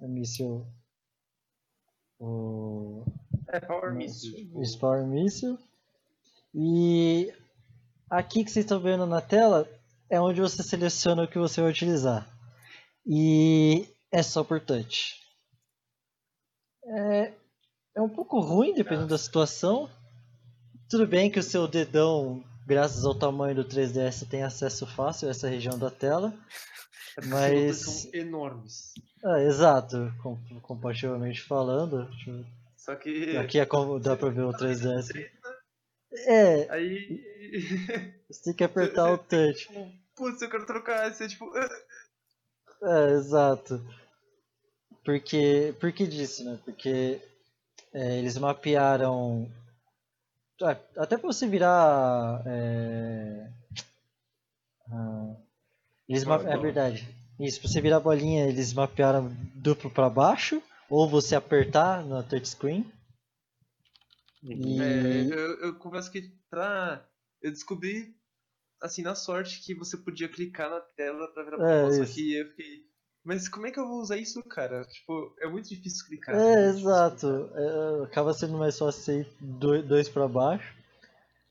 [0.00, 0.66] o míssil
[2.18, 3.04] o
[3.48, 4.34] É, Power Míssil.
[4.34, 5.58] Tipo, Power Missile.
[6.54, 7.32] E
[8.08, 9.68] aqui que vocês estão vendo na tela
[10.08, 12.26] é onde você seleciona o que você vai utilizar.
[13.06, 15.20] E é só por touch.
[16.86, 17.32] É,
[17.96, 19.90] é um pouco ruim dependendo da situação.
[20.88, 25.30] Tudo bem que o seu dedão, graças ao tamanho do 3DS, tem acesso fácil a
[25.30, 26.32] essa região da tela.
[27.18, 28.92] é mas- são enormes.
[29.24, 32.08] Ah, exato, com- comparativamente falando.
[32.76, 33.36] Só que.
[33.36, 35.08] Aqui é como dá pra ver o 3DS.
[36.26, 37.20] É, Aí.
[38.30, 39.68] você tem que apertar o touch.
[40.14, 41.12] Putz, eu quero trocar.
[41.12, 41.50] Você tipo.
[41.56, 41.68] "Ah".
[42.84, 43.84] É, exato.
[45.04, 46.56] Porque, por que disso, né?
[46.64, 47.20] Porque
[47.92, 49.50] é, eles mapearam.
[50.62, 52.42] Ah, Até pra você virar.
[52.46, 53.50] É,
[54.90, 55.36] ah,
[56.08, 56.36] eles ma...
[56.36, 57.08] É verdade.
[57.40, 60.62] Isso, pra você virar a bolinha, eles mapearam duplo pra baixo.
[60.88, 62.90] Ou você apertar no touchscreen.
[64.42, 64.80] E...
[64.80, 67.04] É, eu, eu confesso que pra.
[67.42, 68.14] Eu descobri,
[68.80, 72.34] assim, na sorte, que você podia clicar na tela pra virar É, pra Só que
[72.34, 72.93] eu fiquei.
[73.24, 74.84] Mas como é que eu vou usar isso, cara?
[74.84, 76.34] Tipo, é muito difícil clicar.
[76.34, 77.50] É, difícil exato.
[77.54, 80.74] É, acaba sendo mais fácil do- dois para baixo.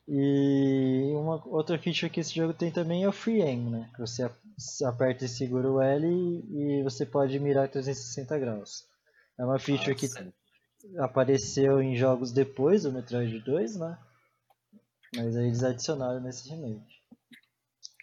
[0.08, 3.90] E uma outra feature que esse jogo tem também é o Free Aim, né?
[3.96, 4.30] Que você
[4.86, 6.06] aperta e segura o L
[6.52, 8.86] e você pode mirar 360 graus.
[9.40, 10.32] É uma feature que sim.
[11.00, 13.98] apareceu em jogos depois do Metroid 2, né?
[15.16, 16.84] Mas aí eles adicionaram nesse remake.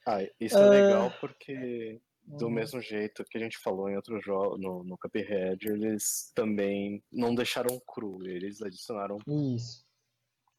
[0.06, 0.62] Ah, isso É.
[0.62, 2.00] é legal porque,
[2.38, 2.52] do Uhum.
[2.52, 7.34] mesmo jeito que a gente falou em outros jogos, no, no Cuphead, eles também não
[7.34, 9.84] deixaram cru, eles adicionaram Isso.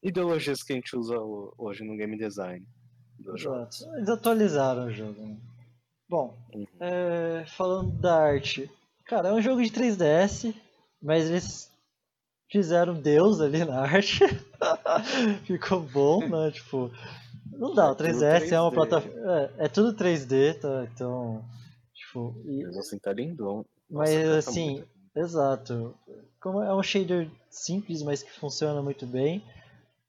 [0.02, 2.66] ideologias que a gente usa ho- hoje no game design.
[3.34, 3.76] Exato.
[3.96, 5.20] Eles atualizaram o jogo.
[5.26, 5.36] Né?
[6.08, 6.66] Bom, Uhum.
[6.80, 8.70] é, falando da arte,
[9.06, 10.54] cara, é um jogo de 3DS,
[11.00, 11.70] mas eles
[12.50, 14.18] fizeram Deus ali na arte.
[15.46, 16.50] Ficou bom, né?
[16.50, 16.90] Tipo,
[17.62, 18.74] não dá, É o tudo 3DS é uma 3D.
[18.74, 19.32] plataforma.
[19.58, 20.84] É, é tudo 3D, tá?
[20.92, 21.44] Então.
[21.94, 23.64] Tipo, e- Mas assim, tá lindão.
[23.90, 25.94] mas Nossa, tá assim, muito- exato.
[26.40, 29.42] Como é um shader simples, mas que funciona muito bem.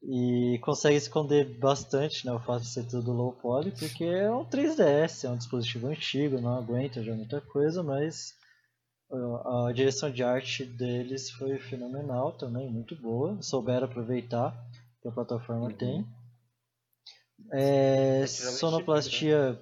[0.06, 4.44] E consegue esconder bastante né, o fato de ser tudo low poly, porque é um
[4.44, 8.34] 3DS, é um dispositivo antigo, não aguenta já muita coisa, mas
[9.46, 13.38] a direção de arte deles foi fenomenal também, muito boa.
[13.42, 14.54] Souberam aproveitar
[15.02, 15.74] que a plataforma Uhum.
[15.74, 16.06] tem.
[17.52, 19.60] É, Tirando sonoplastia,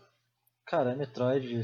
[0.65, 1.62] cara, é Metroid.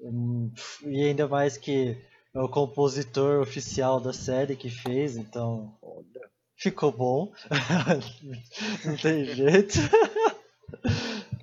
[0.00, 0.52] hum,
[0.84, 1.96] E ainda mais que
[2.34, 7.32] é o compositor oficial da série que fez, então Olha, ficou bom.
[8.84, 9.78] Não tem jeito.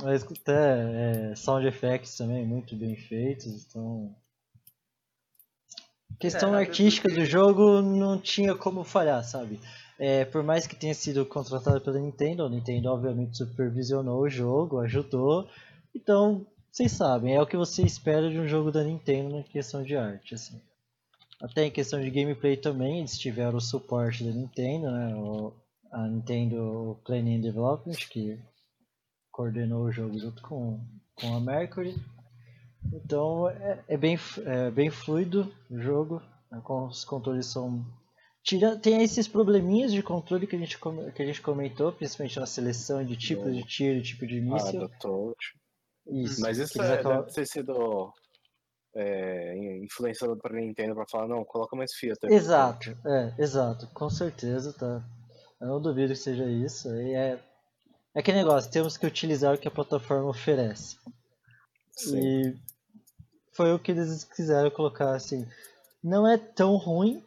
[0.00, 4.14] Mas até é, sound effects também muito bem feitos, então.
[6.20, 9.60] Questão É, artística do jogo não tinha como falhar, sabe?
[9.98, 14.78] É, por mais que tenha sido contratado pela Nintendo, a Nintendo obviamente supervisionou o jogo,
[14.78, 15.48] ajudou.
[15.94, 19.82] Então, vocês sabem, é o que você espera de um jogo da Nintendo na questão
[19.82, 20.60] de arte, assim.
[21.40, 25.14] Até em questão de gameplay também, eles tiveram o suporte da Nintendo, né?
[25.16, 25.52] O,
[25.90, 28.38] a Nintendo Planning Development, que
[29.30, 30.80] coordenou o jogo junto com,
[31.14, 31.94] com a Mercury.
[32.92, 36.22] Então é, é bem, é bem fluido o jogo.
[36.50, 37.84] né, os controles são.
[38.48, 40.78] Tira, tem esses probleminhas de controle que a, gente,
[41.14, 44.80] que a gente comentou, principalmente na seleção de tipos de tiro, tipo de Ah, míssil.
[44.80, 45.54] do touch.
[46.06, 46.40] Isso.
[46.40, 48.10] Mas isso que é, deve ter sido
[48.96, 52.18] é, influenciado pra Nintendo pra falar, não, coloca mais Fiat.
[52.24, 55.04] Exato, é, exato, com certeza, tá.
[55.60, 56.88] Eu não duvido que seja isso.
[56.94, 57.38] E é,
[58.14, 60.96] é aquele negócio, temos que utilizar o que a plataforma oferece.
[61.92, 62.18] Sim.
[62.18, 62.56] E
[63.52, 65.46] foi o que eles quiseram colocar assim.
[66.02, 67.22] Não é tão ruim,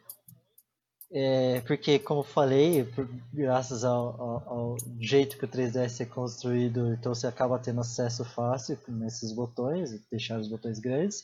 [1.12, 6.06] é, porque como eu falei, por- graças ao, ao- ao jeito que o 3DS é
[6.06, 11.24] construído, então você acaba tendo acesso fácil nesses botões, deixar os botões grandes.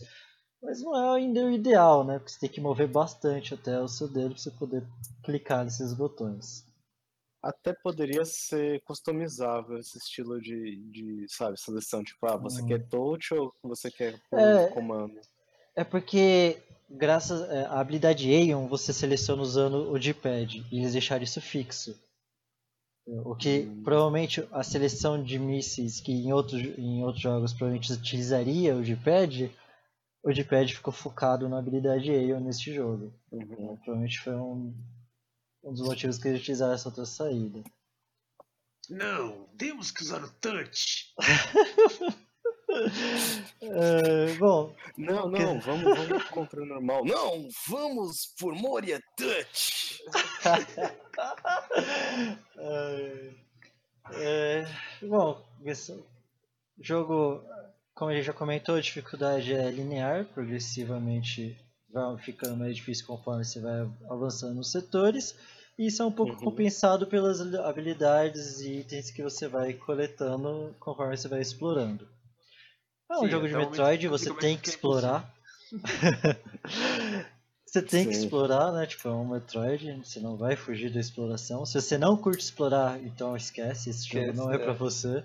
[0.61, 2.17] Mas não é ainda o ideal, né?
[2.17, 4.83] Porque você tem que mover bastante até o seu dedo para você poder
[5.23, 6.65] clicar nesses botões.
[7.41, 12.03] Até poderia ser customizável esse estilo de, de sabe, seleção.
[12.03, 12.67] Tipo, ah, você Hum.
[12.67, 14.67] quer touch ou você quer É.
[14.71, 15.13] comando?
[15.75, 16.57] É porque,
[16.89, 21.97] graças é, à habilidade Aeon, você seleciona usando o D-pad e eles deixaram isso fixo.
[23.07, 23.83] O que Hum.
[23.83, 29.49] provavelmente a seleção de mísseis que em outros, em outros jogos provavelmente utilizaria o D-pad,
[30.21, 33.13] o D-pad ficou focado na habilidade Aeon neste jogo.
[33.31, 33.77] Uhum.
[33.77, 34.75] Provavelmente foi um,
[35.63, 37.63] um dos motivos que eles utilizaram essa outra saída.
[38.89, 41.13] Não, temos que usar o touch.
[43.61, 47.03] É, bom, Não, não, vamos, vamos com controle normal.
[47.05, 49.99] Não, vamos por Moria Touch!
[52.57, 53.31] É,
[54.13, 54.65] é,
[55.01, 56.03] bom, esse
[56.79, 57.43] jogo,
[57.93, 61.57] como a gente já comentou, a dificuldade é linear, progressivamente
[61.91, 65.35] vai ficando mais difícil conforme você vai avançando nos setores.
[65.77, 66.39] E isso é um pouco Uhum.
[66.39, 72.07] compensado pelas habilidades e itens que você vai coletando conforme você vai explorando.
[73.09, 75.33] É um Sim, jogo de até o momento Metroid, que você tem que explorar.
[77.65, 78.21] você tem que Sim.
[78.23, 78.85] explorar, né?
[78.85, 81.65] Tipo, é um Metroid, você não vai fugir da exploração.
[81.65, 84.59] Se você não curte explorar, então esquece, esse jogo Esquece, não é é.
[84.59, 85.23] pra você.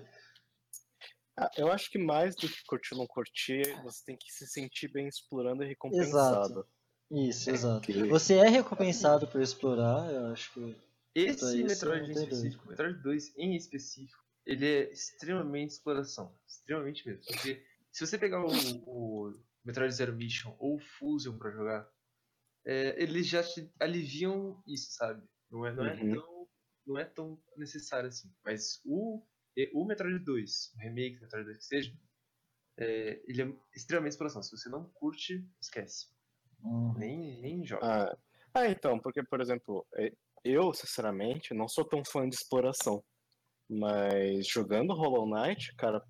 [1.37, 4.45] Ah, eu acho que mais do que curtir ou não curtir, você tem que se
[4.47, 6.65] sentir bem explorando e recompensado.
[7.11, 7.81] Isso, É, exato.
[7.81, 10.75] que- Você é recompensado por explorar, eu acho que.
[11.15, 16.35] Esse isso, Metroid em específico, Metroid 2 em específico, ele é extremamente exploração.
[16.47, 17.23] Extremamente mesmo.
[17.25, 21.89] Porque se você pegar o, o Metroid Zero Mission ou o Fusion pra jogar,
[22.65, 25.23] é, eles já te aliviam isso, sabe?
[25.51, 26.13] Não é, não é, Uhum.
[26.15, 26.47] tão,
[26.87, 28.33] não é tão necessário assim.
[28.43, 29.23] Mas o,
[29.73, 31.93] o Metroid 2, o remake do Metroid 2 que seja,
[32.77, 34.41] é, ele é extremamente exploração.
[34.41, 36.07] Se você não curte, esquece.
[36.63, 37.85] Hum, Nem, nem joga.
[37.85, 38.17] Ah,
[38.55, 40.11] ah, então, porque, por exemplo, é,
[40.43, 43.03] eu, sinceramente, não sou tão fã de exploração.
[43.69, 46.03] Mas jogando Hollow Knight, cara,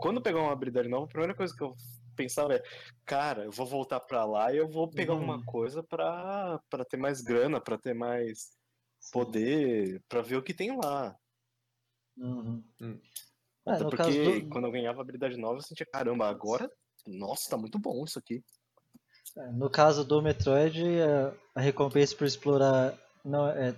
[0.00, 1.74] quando pegar uma habilidade nova, a primeira coisa que eu
[2.16, 2.62] pensava é,
[3.04, 5.20] cara, eu vou voltar pra lá e eu vou pegar Uhum.
[5.20, 8.50] alguma coisa pra, pra ter mais grana, pra ter mais
[9.12, 11.14] poder, pra ver o que tem lá.
[12.18, 12.62] uhum.
[12.80, 13.00] Hum.
[13.66, 16.70] É, Até no porque caso do, quando eu ganhava habilidade nova, eu sentia, caramba, agora,
[17.06, 18.42] nossa, tá muito bom isso aqui.
[19.36, 23.74] É, No caso do Metroid, a- a recompensa por explorar não é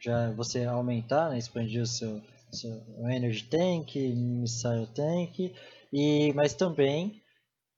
[0.00, 2.20] já você aumentar, né, expandir o seu,
[2.52, 2.72] seu
[3.10, 5.54] Energy Tank, Missile Tank,
[5.92, 7.20] e mas também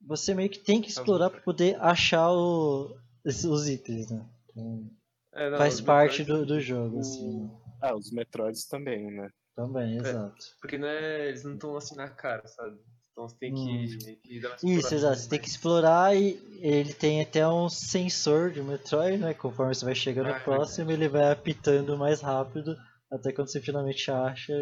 [0.00, 4.24] você meio que tem que explorar para poder achar o- os, os itens, né?
[4.50, 4.90] Então,
[5.34, 7.40] É, não, faz o parte Metroid, do, do jogo, o- assim.
[7.44, 7.50] né?
[7.80, 9.28] Ah, os Metroids também, né?
[9.54, 10.44] Também, exato.
[10.60, 12.78] Porque não é, eles não estão assim na cara, sabe?
[13.12, 14.16] Então você tem que, Hum.
[14.22, 15.16] que dar uma Isso, exato.
[15.18, 15.56] Você tem que mais.
[15.56, 19.34] explorar e ele tem até um sensor de Metroid, né?
[19.34, 22.76] Conforme você vai chegando Ah, próximo, ele vai apitando mais rápido,
[23.12, 24.52] até quando você finalmente acha,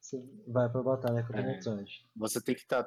[0.00, 1.42] você vai pra batalha o É.
[1.42, 1.90] Metroid.
[2.16, 2.86] Você tem que tá,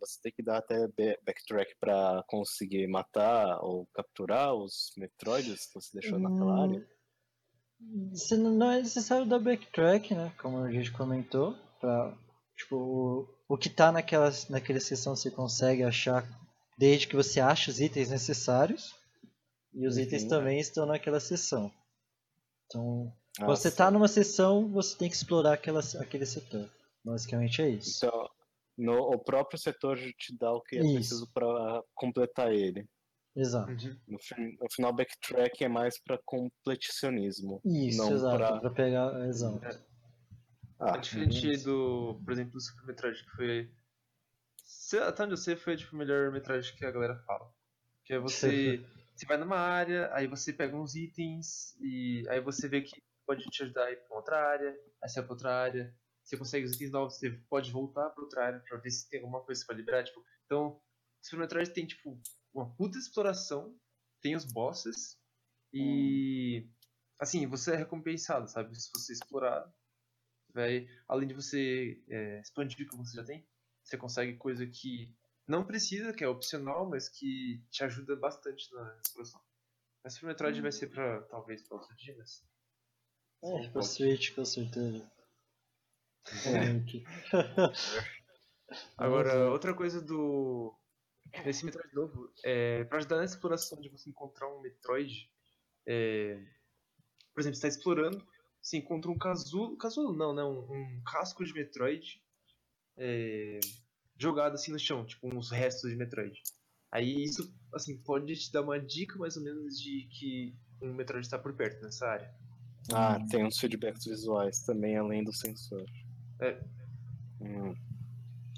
[0.00, 0.88] você tem que dar até
[1.24, 6.88] backtrack pra conseguir matar ou capturar os Metroids que você deixou naquela Hum, área.
[8.12, 10.32] Você não é necessário dar backtrack, né?
[10.40, 11.54] Como a gente comentou.
[11.80, 12.16] Pra,
[12.56, 16.24] tipo, o, o que tá naquela, naquela seção você consegue achar
[16.78, 18.94] desde que você acha os itens necessários.
[19.74, 20.28] E os itens Uhum.
[20.28, 21.72] também estão naquela seção.
[22.66, 23.76] Então, Ah, você sim.
[23.76, 26.68] tá numa seção, você tem que explorar aquela, aquele setor.
[27.04, 28.04] Basicamente é isso.
[28.06, 28.28] Então,
[28.76, 30.94] no, o próprio setor já te dá o que é Isso.
[30.94, 32.86] preciso pra completar ele.
[33.34, 33.70] Exato.
[33.70, 33.96] Uhum.
[34.06, 34.18] No,
[34.60, 37.60] no final, backtrack é mais pra completicionismo.
[37.64, 38.36] Isso, não exato.
[38.36, 39.26] pra- Pra pegar.
[39.26, 39.60] Exato.
[40.78, 43.70] Ah, É diferente do, por exemplo, do Super Metroid, que foi.
[44.64, 47.50] se- Até onde eu sei, foi tipo, o melhor Metroid que a galera fala.
[48.04, 48.84] Que é você.
[49.16, 53.44] você vai numa área, aí você pega uns itens, e aí você vê que pode
[53.44, 54.70] te ajudar a ir pra outra área,
[55.02, 55.96] aí você vai pra outra área.
[56.22, 59.20] você consegue os itens novos, você pode voltar pra outra área pra ver se tem
[59.20, 60.04] alguma coisa pra liberar.
[60.04, 60.80] Tipo, então,
[61.22, 62.20] Super Metroid tem, tipo,
[62.52, 63.76] uma puta exploração,
[64.20, 65.18] tem os bosses,
[65.72, 66.68] e.
[67.18, 68.74] Assim, você é recompensado, sabe?
[68.74, 69.72] Se você explorar,
[70.52, 73.46] vai, além de você é, expandir o que você já tem,
[73.82, 75.14] você consegue coisa que
[75.46, 79.40] não precisa, que é opcional, mas que te ajuda bastante na exploração.
[80.02, 82.44] Mas Super Metroid vai ser pra, talvez, pra outro dia, mas...
[83.42, 85.10] É, pra Switch, com certeza.
[88.96, 90.74] Agora, outra coisa do.
[91.44, 95.30] Nesse Metroid novo, é, pra ajudar na exploração de você encontrar um Metroid,
[95.86, 96.38] é,
[97.32, 98.22] por exemplo, você tá explorando,
[98.60, 99.76] você encontra um casulo.
[99.76, 100.44] Casulo não, né?
[100.44, 102.22] Um, um casco de Metroid
[102.96, 103.60] é,
[104.18, 106.40] jogado assim no chão, tipo uns restos de Metroid.
[106.90, 111.24] Aí isso, assim, pode te dar uma dica mais ou menos de que um Metroid
[111.24, 112.34] está por perto nessa área.
[112.90, 115.84] Ah, tem uns feedbacks visuais também, além do sensor.
[116.40, 116.60] É.
[117.40, 117.74] Hum.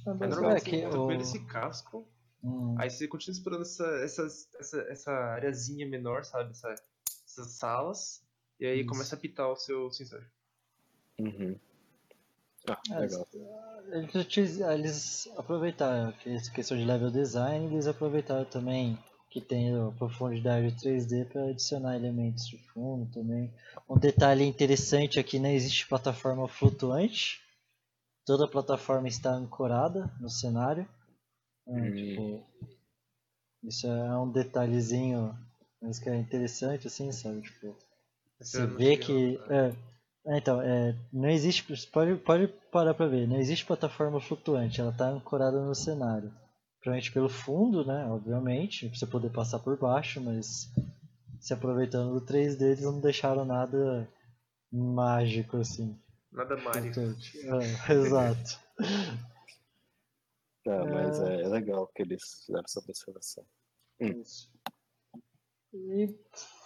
[0.06, 2.06] Ah, Aí mas é você que ele esse casco,
[2.42, 4.26] Hum, aí você continua explorando essa, essa,
[4.60, 6.50] essa, essa areazinha menor, sabe?
[6.50, 6.74] Essa,
[7.26, 8.22] essas salas,
[8.60, 8.88] e aí Isso.
[8.88, 10.24] começa a pitar o seu sensor.
[11.18, 11.58] Uhum.
[12.68, 13.26] Ah, É, legal.
[13.92, 18.98] Eles, utiz- eles aproveitaram que essa questão de level design, eles aproveitaram também
[19.34, 23.52] que tem a profundidade 3D para adicionar elementos de fundo também.
[23.90, 27.42] Um detalhe interessante aqui, não existe plataforma flutuante.
[28.24, 30.88] Toda a plataforma está ancorada no cenário.
[31.66, 31.94] É, Hum.
[31.96, 32.46] tipo,
[33.64, 35.36] isso é um detalhezinho,
[35.82, 37.42] mas que é interessante assim, sabe?
[37.42, 37.76] Tipo,
[38.38, 39.32] você não vê que.
[39.32, 39.50] notar.
[39.52, 39.74] É,
[40.26, 41.64] é, então, é, não existe.
[41.88, 46.32] Pode, pode parar pra ver, não existe plataforma flutuante, ela tá ancorada no cenário.
[46.84, 48.06] Provavelmente pelo fundo, né?
[48.08, 50.70] Obviamente, pra você poder passar por baixo, mas
[51.40, 54.06] se aproveitando do 3D, eles não deixaram nada
[54.70, 55.98] mágico assim.
[56.30, 57.38] Nada flutuante.
[57.38, 58.60] É, exato.
[60.68, 63.46] Ah, mas é, é legal que eles fizeram essa observação.
[63.98, 64.52] Isso.
[65.72, 66.14] E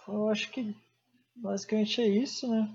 [0.08, 0.76] eu acho que
[1.36, 2.68] basicamente é isso, né?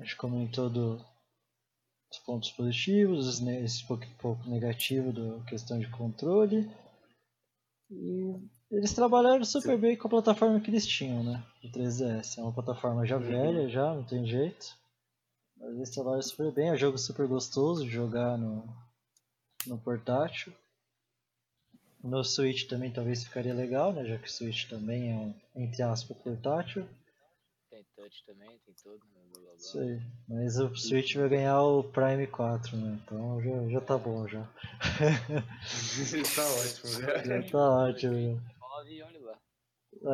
[0.00, 5.88] A gente comentou do, dos pontos positivos, os esse pouco, pouco negativo da questão de
[5.90, 6.68] controle.
[7.90, 8.36] E
[8.70, 11.42] eles trabalharam super bem com a plataforma que eles tinham, né?
[11.62, 12.38] Do 3DS.
[12.38, 14.76] É uma plataforma já velha, já, não tem jeito.
[15.56, 18.62] Mas eles trabalharam super bem, é um jogo super gostoso de jogar no,
[19.66, 20.52] no portátil.
[22.02, 24.04] No Switch também talvez ficaria legal, né?
[24.04, 26.86] Já que o Switch também é um, entre aspas, portátil.
[27.98, 28.94] Touch também, tem tudo.
[29.12, 29.54] né, Blá, blá, blá.
[29.56, 30.00] Isso aí.
[30.28, 33.00] Mas o Switch vai ganhar o Prime 4, né?
[33.04, 34.42] Então já, já tá bom já.
[36.36, 37.24] tá ótimo, né?
[37.42, 38.58] Já tá ótimo já.
[38.60, 39.38] Nove e olha lá.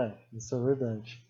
[0.06, 1.22] É, isso é verdade.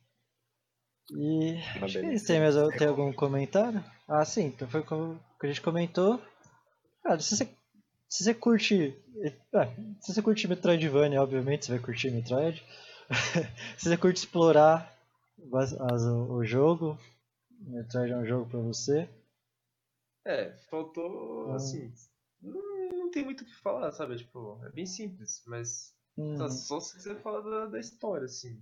[1.10, 2.26] E Uma acho que beleza.
[2.26, 3.84] tem, mais, tem algum comentário?
[4.08, 6.22] Ah, sim, então foi como que a gente comentou.
[7.02, 7.48] Cara, se você,
[8.08, 8.96] se você curte.
[9.24, 9.66] é,
[10.00, 12.64] se você curte Metroidvania, obviamente você vai curtir Metroid.
[13.76, 14.93] se você curte explorar
[15.38, 16.98] o o jogo,
[17.60, 19.08] Metroid é um jogo pra você.
[20.24, 21.56] É, faltou, Ah.
[21.56, 21.92] assim,
[22.42, 24.16] não, não tem muito o que falar, sabe?
[24.16, 28.58] Tipo, é bem simples, mas Hum, tá, só se quiser falar da, da história, assim.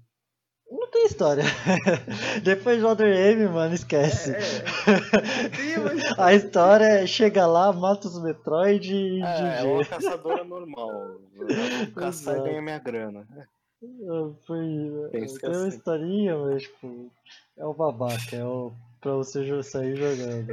[0.70, 1.42] Não tem história.
[2.42, 4.32] Depois de Other M, mano, esquece.
[4.32, 5.72] É, é, tem.
[6.18, 10.90] A história é chega lá, mata os Metroid e É, é uma caçadora normal.
[11.36, 13.28] Eu vou caçar e ganhar minha grana.
[14.46, 15.76] Foi, Penso tem uma assim.
[15.76, 17.10] historinha, mas tipo,
[17.56, 20.52] é o babaca, é o pra você sair jogando.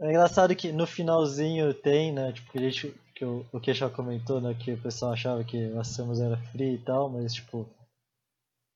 [0.00, 3.74] É engraçado que no finalzinho tem, né, tipo, que a gente, que o, o que
[3.74, 7.34] já comentou, né, que o pessoal achava que a Samus era free e tal, mas
[7.34, 7.68] tipo,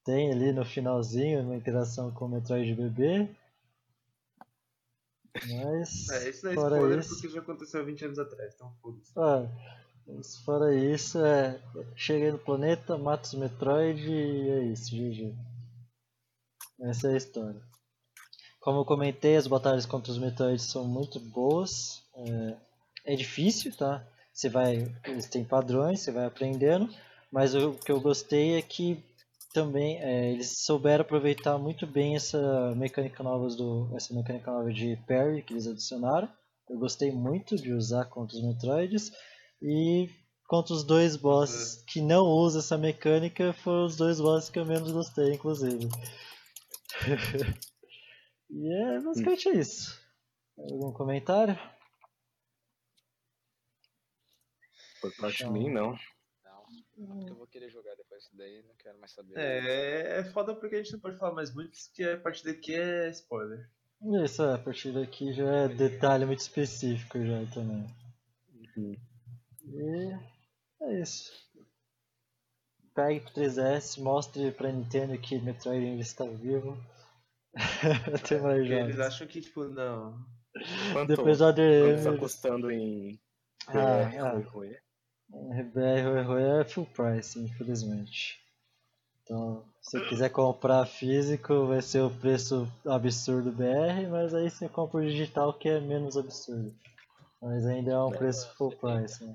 [0.05, 3.27] tem ali no finalzinho uma interação com o Metroid bebê.
[5.35, 7.09] Mas, É, isso não é fora spoiler isso...
[7.15, 9.13] porque já aconteceu 20 anos atrás, então foda-se.
[9.17, 9.49] Ah,
[10.07, 11.61] mas fora isso, é.
[11.97, 15.35] Chega aí no planeta, mata os Metroid e é isso, GG.
[16.81, 17.61] Essa é a história.
[18.61, 22.03] Como eu comentei, as batalhas contra os Metroids são muito boas.
[22.17, 24.07] É, é difícil, tá?
[24.33, 24.91] Você vai.
[25.07, 26.89] Eles têm padrões, você vai aprendendo.
[27.31, 29.03] Mas o que eu gostei é que
[29.53, 33.91] também é, eles souberam aproveitar muito bem essa mecânica nova do.
[33.95, 36.29] Essa mecânica nova de parry que eles adicionaram.
[36.69, 39.13] Eu gostei muito de usar contra os Metroids.
[39.63, 40.09] E
[40.47, 44.67] contra os dois bosses que não usam essa mecânica, foram os dois bosses que eu
[44.67, 45.89] menos gostei, inclusive.
[48.51, 49.99] e é basicamente isso.
[50.59, 51.59] Algum comentário?
[55.01, 55.53] Por parte de Então.
[55.53, 55.99] mim, não.
[56.97, 57.17] Não.
[57.17, 59.37] Porque eu vou querer jogar depois disso daí, não quero mais saber.
[59.37, 62.75] É, é foda porque a gente não pode falar mais muito, porque a parte daqui
[62.75, 63.69] é spoiler.
[64.25, 67.87] Isso, é, a partir daqui já é detalhe muito específico já também.
[68.77, 68.97] Uhum.
[69.75, 70.19] E
[70.83, 71.33] é isso.
[72.95, 76.79] Pegue pro 3DS, mostre pra Nintendo que Metroid ainda está vivo.
[78.29, 79.01] Tem mais Porque eles jogos.
[79.01, 80.17] acham que, tipo, não.
[80.93, 83.19] Quanto, Depois do quanto tá ADM, custando em
[83.67, 84.31] Ah, BR, ah.
[84.33, 84.77] Rui, Rui?
[85.73, 88.39] BR ou é full price, infelizmente.
[89.23, 94.69] Então, se você quiser comprar físico, vai ser o preço absurdo BR, mas aí você
[94.69, 96.73] compra o digital que é menos absurdo.
[97.41, 99.25] Mas ainda é um preço full price.
[99.25, 99.35] Né?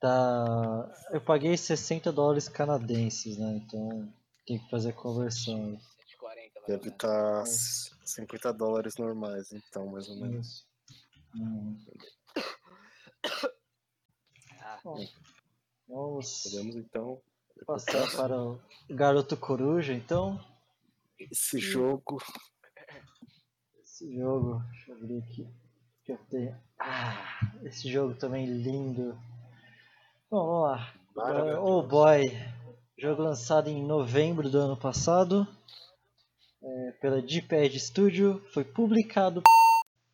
[0.00, 3.60] Tá, eu paguei 60 dólares canadenses, né?
[3.64, 4.10] Então
[4.46, 5.56] tem que fazer a conversão.
[5.56, 5.78] aí.
[6.08, 10.66] 140 mais ou Deve estar 50 dólares normais, então, mais ou menos.
[11.36, 11.76] Hum,
[14.62, 15.06] Ah, bom,
[15.88, 17.20] vamos Podemos então.
[17.66, 20.42] passar para o Garoto Coruja, então.
[21.18, 22.22] Esse jogo.
[23.82, 25.48] Esse jogo, deixa eu abrir aqui.
[26.04, 26.56] Que eu tenho.
[26.78, 29.18] Ah, esse jogo também lindo.
[30.30, 30.94] Bom, vamos lá.
[31.16, 31.60] Maravilhoso.
[31.60, 32.30] oh Boy,
[32.96, 35.44] jogo lançado em novembro do ano passado
[36.62, 39.42] é, pela D-Pad Studio, foi publicado.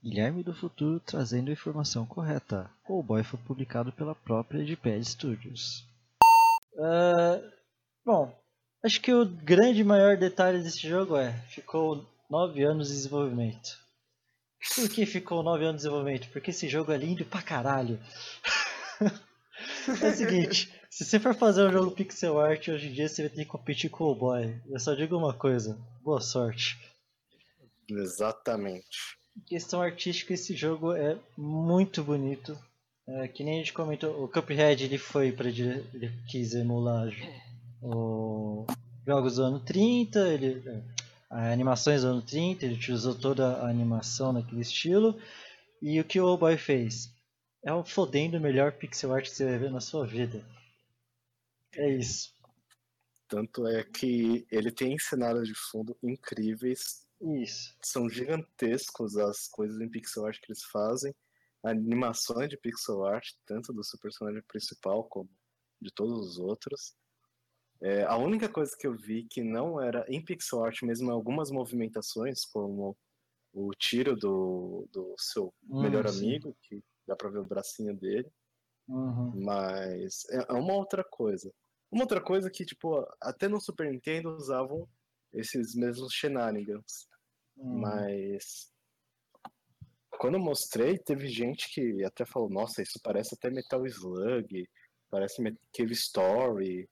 [0.02, 2.70] Guilherme do Futuro trazendo a informação correta.
[2.88, 5.86] Oh Boy foi publicado pela própria D-Pad Studios.
[6.78, 7.38] Ah,
[8.02, 8.34] bom,
[8.82, 13.78] acho que o grande maior detalhe desse jogo é ficou 9 anos de desenvolvimento.
[14.74, 16.30] Por que ficou 9 anos de desenvolvimento?
[16.30, 18.00] Porque esse jogo é lindo pra caralho.
[20.02, 23.22] é o seguinte, se você for fazer um jogo pixel art hoje em dia, você
[23.22, 24.54] vai ter que competir com o boy.
[24.68, 26.78] Eu só digo uma coisa, boa sorte.
[27.88, 29.16] Exatamente.
[29.36, 32.58] Em questão artística, esse jogo é muito bonito.
[33.08, 37.08] É, que nem a gente comentou, o Cuphead ele foi para ele quis emular
[37.80, 38.66] o
[39.06, 40.82] jogos do ano 30, ele é,
[41.30, 45.16] a animações do ano 30, ele utilizou toda a animação naquele estilo.
[45.80, 47.14] E o que o Boy fez?
[47.66, 50.46] É o fodendo melhor pixel art que você vai ver na sua vida.
[51.74, 52.32] É isso.
[53.26, 57.04] Tanto é que ele tem cenários de fundo incríveis.
[57.20, 57.76] Isso.
[57.82, 61.12] São gigantescos as coisas em pixel art que eles fazem.
[61.64, 65.28] A animação é de pixel art, tanto do seu personagem principal como
[65.82, 66.94] de todos os outros.
[67.80, 71.50] É, a única coisa que eu vi que não era em pixel art mesmo, algumas
[71.50, 72.96] movimentações, como
[73.52, 76.28] o tiro do, do seu Hum, melhor sim.
[76.28, 78.30] amigo, que dá pra ver o bracinho dele.
[78.88, 79.32] Uhum.
[79.44, 81.52] Mas é é uma outra coisa.
[81.90, 84.88] Uma outra coisa que, tipo, até no Super Nintendo usavam
[85.32, 87.08] esses mesmos shenanigans.
[87.56, 87.78] Uhum.
[87.78, 88.72] Mas
[90.18, 94.68] quando eu mostrei, teve gente que até falou, nossa, isso parece até Metal Slug,
[95.10, 95.42] parece
[95.72, 96.88] Cave Story.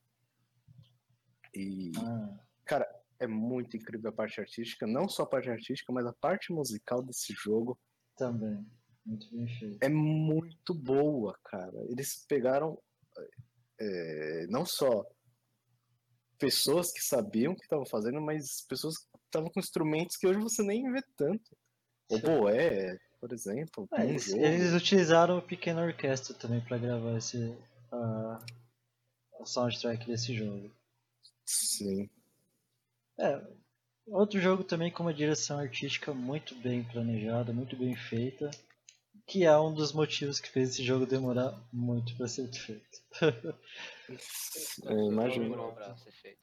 [1.55, 6.07] E, Ah, cara, é muito incrível a parte artística, não só a parte artística, mas
[6.07, 7.79] a parte musical desse jogo
[8.17, 8.65] também.
[9.05, 9.79] Muito bem feito.
[9.83, 11.77] é muito boa, cara.
[11.91, 12.79] Eles pegaram
[13.79, 15.05] é, não só
[16.39, 20.39] pessoas que sabiam o que estavam fazendo, mas pessoas que estavam com instrumentos que hoje
[20.41, 21.57] você nem vê tanto.
[22.11, 27.57] O boé, por exemplo, um eles, eles utilizaram o pequena orquestra também para gravar esse
[27.91, 28.45] a,
[29.41, 30.71] o soundtrack desse jogo.
[31.47, 32.09] Sim.
[33.19, 33.41] É,
[34.07, 38.51] outro jogo também com uma direção artística muito bem planejada, muito bem feita,
[39.27, 42.99] que é um dos motivos que fez esse jogo demorar muito para ser feito.
[44.85, 45.45] Eu imagino.
[45.45, 46.41] Demorou pra ser feito.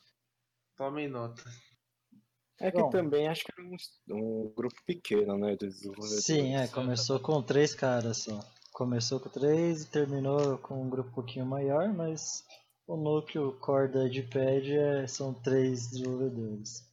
[0.75, 1.43] Tomem nota.
[2.59, 2.89] É que Bom.
[2.89, 3.75] também acho que era um,
[4.15, 6.23] um grupo pequeno, né, de desenvolvedores.
[6.23, 8.39] Sim, é, começou com três caras só.
[8.71, 12.43] Começou com três e terminou com um grupo um pouquinho maior, mas
[12.87, 16.90] o núcleo core da Edpad é, são três desenvolvedores.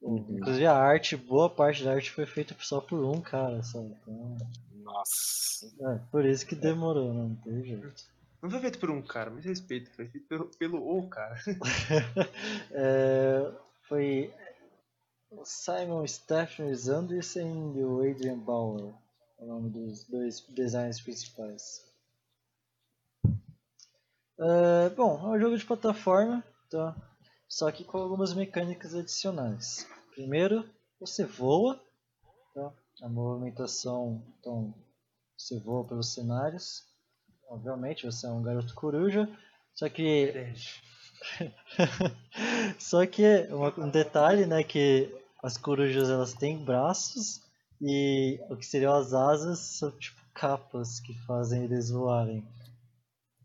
[0.00, 0.38] Uhum.
[0.38, 3.80] Inclusive a arte, boa parte da arte foi feita só por um cara só.
[3.80, 4.36] Então,
[4.82, 5.66] Nossa.
[5.80, 7.22] é, por isso que demorou, né?
[7.22, 8.04] não tem jeito.
[8.40, 11.36] Não foi feito por um cara, mas respeito, foi feito pelo, pelo o cara.
[12.70, 13.52] É,
[13.88, 14.32] foi
[15.30, 18.94] o Simon Stephen Anderson e o Adrian Bauer,
[19.38, 21.84] é o nome dos dois designers principais.
[24.38, 26.94] É, bom, é um jogo de plataforma, tá?
[27.48, 29.86] Só que com algumas mecânicas adicionais.
[30.14, 30.68] Primeiro,
[31.00, 31.80] você voa,
[32.54, 32.72] tá?
[33.02, 34.74] a movimentação, então
[35.36, 36.84] você voa pelos cenários.
[37.48, 39.28] Obviamente, você é um garoto coruja,
[39.74, 40.52] só que
[42.78, 45.08] só que um detalhe, né, que
[45.42, 47.40] as corujas elas têm braços
[47.80, 52.46] e o que seriam as asas são tipo capas que fazem eles voarem.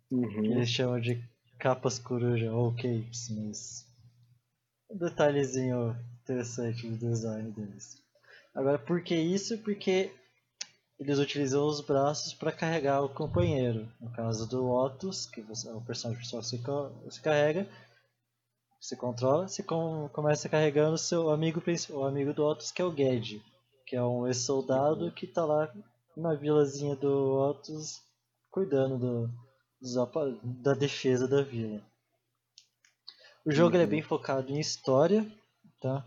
[0.09, 0.51] Que Uhum.
[0.51, 1.23] eles chamam de
[1.59, 3.85] capas coruja ou capes, mas
[4.97, 8.01] detalhezinho interessante o design deles.
[8.53, 9.57] Agora, por que isso?
[9.59, 10.11] Porque
[10.99, 13.91] eles utilizam os braços para carregar o companheiro.
[13.99, 16.29] No caso do Otus, que você, é o personagem que
[17.03, 17.67] você carrega,
[18.79, 22.95] você controla, você com- começa carregando seu amigo, o amigo do Otus, que é o
[22.95, 23.41] Ged,
[23.87, 25.73] que é um ex-soldado que está lá
[26.15, 28.01] na vilazinha do Otus,
[28.51, 29.29] cuidando
[29.81, 31.81] do, apa- da defesa da vila.
[33.45, 33.87] O jogo é Uhum.
[33.89, 35.25] bem focado em história,
[35.81, 36.05] tá?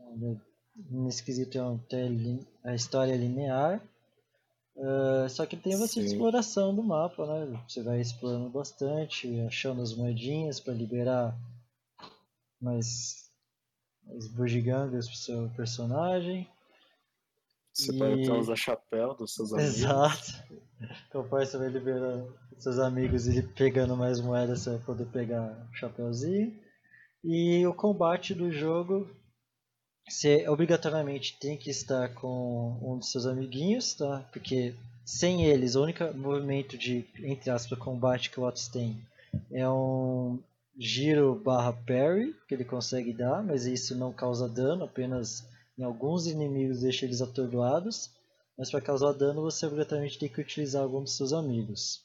[0.00, 0.52] É-
[0.90, 3.78] Nesse quesito é um- tem lin- a história é linear,
[4.78, 6.14] ah, só que tem bastante Sim.
[6.14, 7.62] exploração do mapa, né?
[7.68, 11.36] Você vai explorando bastante, achando as moedinhas para liberar
[12.58, 13.30] mais,
[14.06, 16.48] mais bugigangas pro seu personagem.
[17.74, 19.76] Você E- até usar chapéu dos seus amigos.
[19.76, 20.32] Exato.
[21.10, 25.74] Conforme você vai liberando seus amigos e pegando mais moedas, você vai poder pegar o
[25.74, 26.58] chapéuzinho.
[27.24, 29.08] E o combate do jogo,
[30.08, 34.28] você obrigatoriamente tem que estar com um dos seus amiguinhos, tá?
[34.32, 39.00] Porque sem eles, o único movimento de, entre aspas, combate que o Otis tem
[39.50, 40.38] é um
[40.76, 45.46] giro barra parry que ele consegue dar, mas isso não causa dano, apenas
[45.78, 48.10] em alguns inimigos deixa eles atordoados.
[48.58, 52.04] Mas para causar dano você obrigatoriamente tem que utilizar algum dos seus amigos.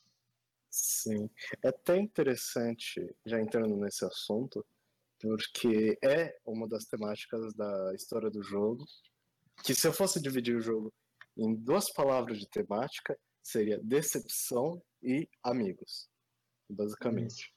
[0.69, 1.29] Sim.
[1.63, 4.65] É até interessante, já entrando nesse assunto,
[5.19, 8.85] porque é uma das temáticas da história do jogo,
[9.63, 10.93] que se eu fosse dividir o jogo
[11.35, 16.09] em duas palavras de temática, seria decepção e amigos,
[16.69, 17.53] basicamente.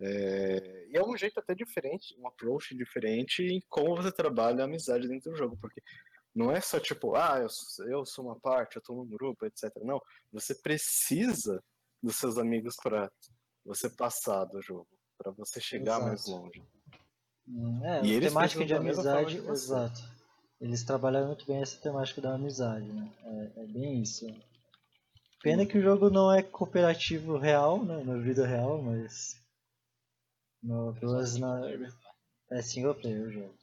[0.00, 4.64] É, e é um jeito até diferente, um approach diferente em como você trabalha a
[4.64, 5.80] amizade dentro do jogo, porque
[6.34, 9.46] não é só tipo, ah, eu, sou- eu sou uma parte, eu tô num grupo,
[9.46, 9.70] etc.
[9.82, 10.00] Não,
[10.32, 11.62] você precisa
[12.02, 13.12] dos seus amigos para
[13.64, 14.88] você passar do jogo,
[15.22, 16.06] para você chegar Exato.
[16.06, 16.62] mais longe.
[17.48, 20.02] Hum, É, E eles temática de amizade, exato.
[20.60, 23.10] Eles trabalharam muito bem essa temática da amizade, né?
[23.56, 24.26] É, é bem isso.
[25.42, 28.02] Pena que o jogo não é cooperativo real, né?
[28.04, 29.36] Na vida real, mas.
[30.62, 31.60] No, pelo menos na,
[32.52, 33.54] é single player o jogo.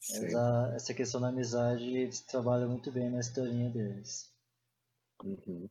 [0.00, 0.22] Sim.
[0.22, 4.32] Mas a- essa questão da amizade, eles trabalham muito bem na historinha deles.
[5.22, 5.68] Uhum.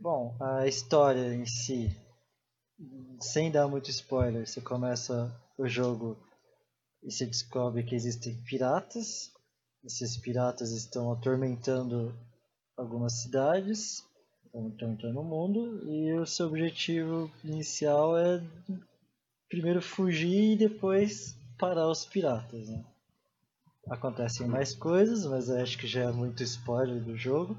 [0.00, 1.94] Bom, a história em si,
[3.20, 6.16] sem dar muito spoiler, você começa o jogo
[7.02, 9.32] e você descobre que existem piratas.
[9.84, 12.14] Esses piratas estão atormentando
[12.76, 14.04] algumas cidades,
[14.44, 18.40] estão atormentando o mundo, e o seu objetivo inicial é
[19.48, 22.68] primeiro fugir e depois parar os piratas.
[22.68, 22.84] Né?
[23.90, 27.56] Acontecem mais coisas, mas acho que já é muito spoiler do jogo.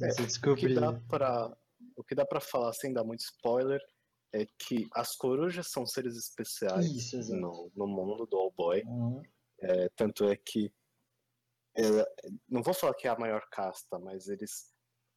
[0.00, 1.56] É, Você O que dá pra,
[1.96, 3.80] o que dá pra falar sem dar muito spoiler
[4.32, 8.82] é que as corujas são seres especiais Isso, no, no mundo do All Boy.
[8.84, 9.22] Uhum.
[9.60, 10.72] É, tanto é que
[11.76, 11.82] é,
[12.48, 14.72] não vou falar que é a maior casta, mas eles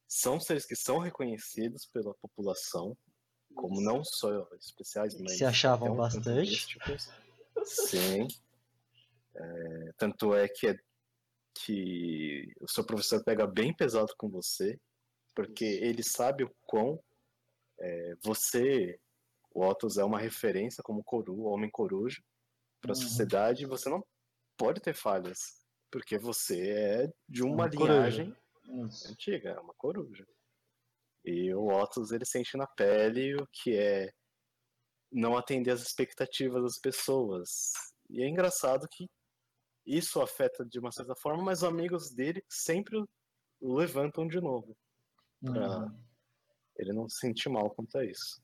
[0.08, 2.96] são seres que são reconhecidos pela população
[3.54, 6.78] como não só especiais, mas Se achavam bastante.
[7.64, 8.26] Sim.
[9.34, 10.76] É, tanto é que, é
[11.54, 14.80] que o seu professor pega bem pesado com você,
[15.34, 17.02] porque ele sabe o quão
[17.82, 18.98] é, você,
[19.50, 22.22] o Otus, é uma referência como coru, homem coruja,
[22.80, 23.02] para a Uhum.
[23.02, 24.02] sociedade você não
[24.56, 25.38] pode ter falhas,
[25.90, 27.92] porque você é de uma, Uma coruja.
[27.92, 28.36] linhagem
[28.86, 29.10] Isso.
[29.10, 30.26] antiga, é uma coruja.
[31.24, 34.12] E o Otus ele sente na pele o que é
[35.12, 37.72] não atender às expectativas das pessoas.
[38.10, 39.06] E é engraçado que
[39.86, 42.98] isso afeta de uma certa forma, mas os amigos dele sempre
[43.60, 44.76] o levantam de novo.
[45.44, 46.02] pra- Uhum.
[46.78, 48.40] Ele não se sente mal quanto a isso.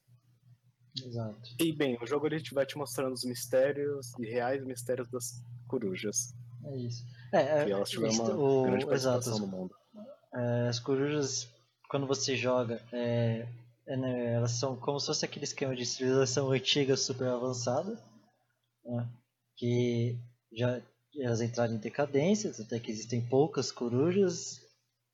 [1.04, 1.40] Exato.
[1.60, 6.34] E bem, o jogo ele vai te mostrando os mistérios e reais mistérios das corujas.
[6.64, 7.04] É isso.
[7.32, 9.40] É, Que é, elas tiveram uma o- grande participação exato.
[9.40, 9.74] no mundo.
[10.34, 11.48] É, as corujas,
[11.88, 13.46] quando você joga, é,
[13.86, 17.94] é, né, elas são como se fosse aquele esquema de civilização antiga super avançada,
[18.84, 19.08] né,
[19.56, 20.18] que
[20.52, 20.80] já
[21.16, 24.60] elas entraram em decadência, até que existem poucas corujas,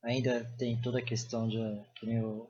[0.02, 1.56] ainda tem toda a questão de,
[1.96, 2.48] que nem o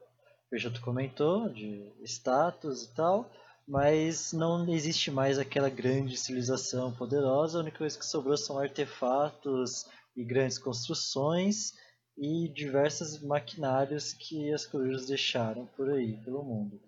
[0.55, 3.29] Peixoto comentou, de status e tal,
[3.67, 9.85] mas não existe mais aquela grande civilização poderosa, a única coisa que sobrou são artefatos
[10.17, 11.73] e grandes construções
[12.17, 16.81] e diversos maquinários que as corujas deixaram por aí, pelo mundo.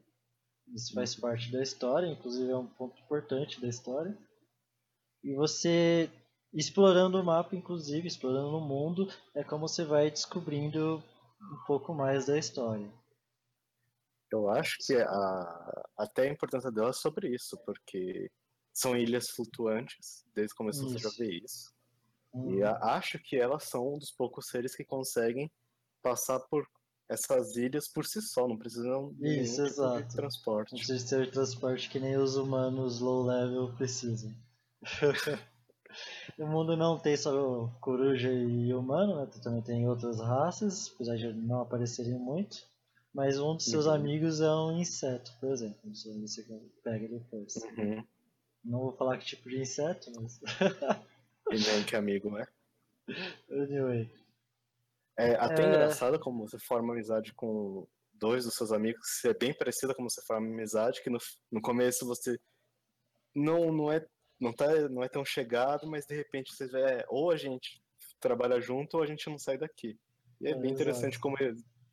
[0.73, 4.17] Isso faz parte da história, inclusive é um ponto importante da história.
[5.25, 6.09] E você,
[6.55, 11.03] explorando o mapa, inclusive, explorando o mundo, é como você vai descobrindo
[11.43, 12.89] um pouco mais da história.
[14.31, 18.31] Eu acho que a, até a importância dela é sobre isso, porque
[18.73, 20.25] são ilhas flutuantes.
[20.35, 21.73] Desde o começo você já vê isso.
[22.35, 25.51] Hum, E a- acho que elas são um dos poucos seres que conseguem
[26.03, 26.67] passar por
[27.09, 30.09] essas ilhas por si só, não precisam de Isso, tipo exato.
[30.09, 30.73] de transporte.
[30.73, 34.35] Não precisa ser transporte que nem os humanos low level precisam.
[36.39, 39.27] o mundo não tem só coruja e humano, né?
[39.43, 42.67] Também tem outras raças, apesar de não aparecerem muito.
[43.17, 43.93] Mas um dos seus Uhum.
[43.95, 45.91] amigos é um inseto, por exemplo.
[45.91, 46.43] Isso aí você
[46.85, 47.57] pega depois.
[47.57, 48.07] Uhum.
[48.63, 50.39] Não vou falar que tipo de inseto, mas.
[51.51, 52.47] E nem que amigo é.
[53.51, 54.11] anyway.
[55.19, 55.67] É até É.
[55.69, 60.21] engraçado como você forma amizade com dois dos seus amigos, é bem parecida como você
[60.27, 61.19] forma amizade, que no,
[61.53, 62.37] no começo você
[63.35, 64.05] não, não, é,
[64.41, 67.81] não, tá, não é tão chegado, mas de repente você vê, é, ou a gente
[68.21, 69.97] trabalha junto ou a gente não sai daqui.
[70.41, 71.37] E é, É, bem interessante como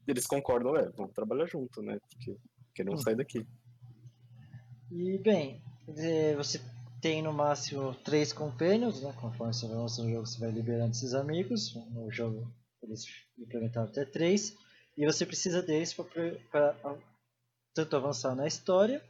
[0.07, 1.97] eles, concordam, é, vamos trabalhar junto, né?
[2.09, 2.37] Porque,
[2.67, 2.97] porque não Uhum.
[2.99, 3.45] sai daqui.
[4.91, 5.61] E bem,
[5.97, 6.59] eh, você
[7.01, 9.13] tem no máximo três companions, né?
[9.19, 11.73] Conforme você avança no jogo, você vai liberando esses amigos.
[11.91, 12.51] No jogo
[12.81, 13.05] eles
[13.37, 14.55] implementaram até três.
[14.97, 16.75] E você precisa deles para
[17.73, 19.03] tanto avançar na história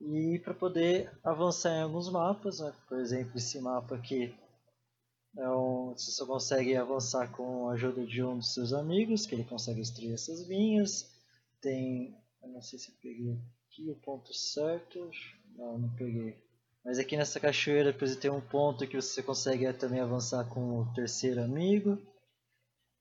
[0.00, 2.58] e para poder avançar em alguns mapas.
[2.58, 2.72] Né?
[2.88, 4.34] Por exemplo, esse mapa aqui
[5.36, 9.44] um, você só consegue avançar com a ajuda de um dos seus amigos, que ele
[9.44, 11.10] consegue destruir essas vinhas.
[11.60, 15.10] Tem, eu não sei se eu peguei aqui o ponto certo.
[15.56, 16.36] Não, não peguei.
[16.84, 20.92] Mas aqui nessa cachoeira depois tem um ponto que você consegue também avançar com o
[20.94, 21.98] terceiro amigo.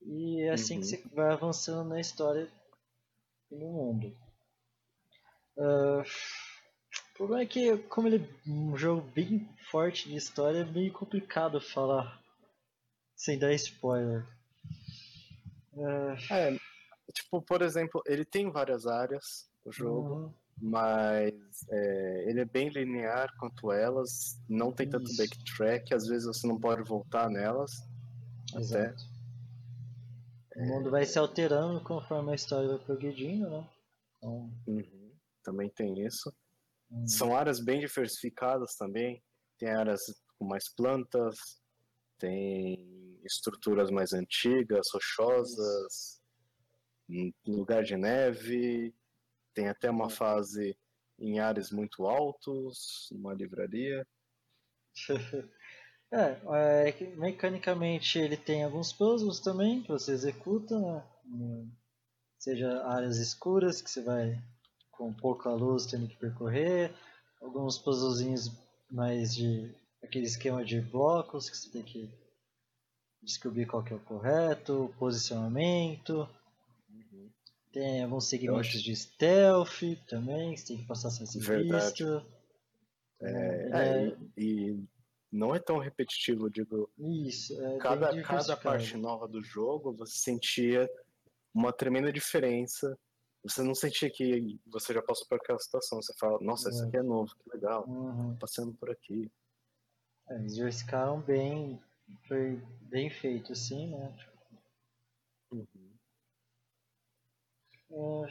[0.02, 1.04] E é assim que Uhum.
[1.04, 2.50] você vai avançando na história
[3.52, 4.16] e no mundo.
[5.58, 10.66] Ah, o problema é que, como ele é um jogo bem forte de história, é
[10.66, 12.21] meio complicado falar
[13.22, 14.26] sem dar spoiler.
[15.78, 16.58] Ah, É,
[17.14, 20.16] tipo, por exemplo, ele tem várias áreas, o jogo.
[20.16, 21.34] uhum, mas
[21.70, 25.18] é, ele é bem linear quanto elas, não tem tanto Isso.
[25.18, 27.72] backtrack, às vezes você não pode voltar nelas.
[28.54, 28.60] Até.
[28.62, 29.04] exato.
[30.56, 33.70] O mundo vai se alterando conforme a história vai progredindo, né?
[34.18, 35.12] Então, Uhum,
[35.44, 36.34] Também tem isso.
[36.92, 39.24] hum, São áreas bem diversificadas também.
[39.60, 40.02] Tem áreas
[40.38, 41.62] com mais plantas,
[42.20, 46.22] tem estruturas mais antigas, rochosas,
[47.10, 48.94] em lugar de neve.
[49.54, 50.10] Tem até uma É.
[50.10, 50.78] fase
[51.20, 54.06] em áreas muito altos, uma livraria.
[56.14, 56.42] É,
[56.90, 61.66] é mecanicamente ele tem alguns puzzles também que você executa, né?
[62.38, 64.38] Seja áreas escuras que você vai
[64.92, 66.94] com pouca luz tendo que percorrer,
[67.42, 68.52] alguns puzzlezinhos
[68.92, 72.10] mais de aquele esquema de blocos que você tem que
[73.22, 76.28] descobrir qual que é o correto, posicionamento,
[77.72, 82.26] tem alguns segmentos acho- de stealth também, que você tem que passar sem ser visto.
[83.22, 84.84] É, Ele é, é- e,
[85.32, 90.90] não é tão repetitivo, digo, Isso, é cada, cada parte nova do jogo você sentia
[91.54, 92.98] uma tremenda diferença.
[93.44, 96.02] Você não sentia que você já passou por aquela situação.
[96.02, 96.88] Você fala, nossa, isso É.
[96.88, 98.36] aqui é novo, que legal, Uhum.
[98.38, 99.32] passando por aqui.
[100.30, 101.82] É, eles diversificaram bem,
[102.28, 104.18] foi bem feito assim, né?
[105.52, 105.92] Uhum.
[107.92, 108.30] É,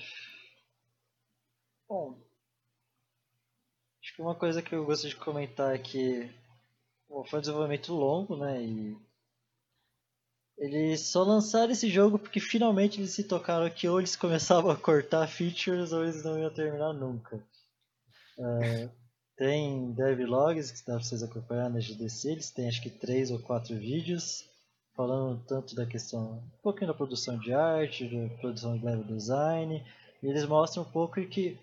[1.89, 2.17] Bom,
[4.01, 6.31] acho que uma coisa que eu gostaria de comentar é que
[7.09, 8.63] bom, foi um desenvolvimento longo, né?
[8.63, 8.97] E
[10.57, 14.77] eles só lançaram esse jogo porque finalmente eles se tocaram que ou eles começavam a
[14.77, 17.43] cortar features ou eles não iam terminar nunca.
[18.39, 18.89] É,
[19.41, 23.39] tem devlogs que dá pra vocês acompanhar na GDC, eles têm acho que três ou
[23.39, 24.47] quatro vídeos
[24.95, 29.83] falando tanto da questão, um pouquinho da produção de arte, da produção de level design,
[30.23, 31.59] e eles mostram um pouco que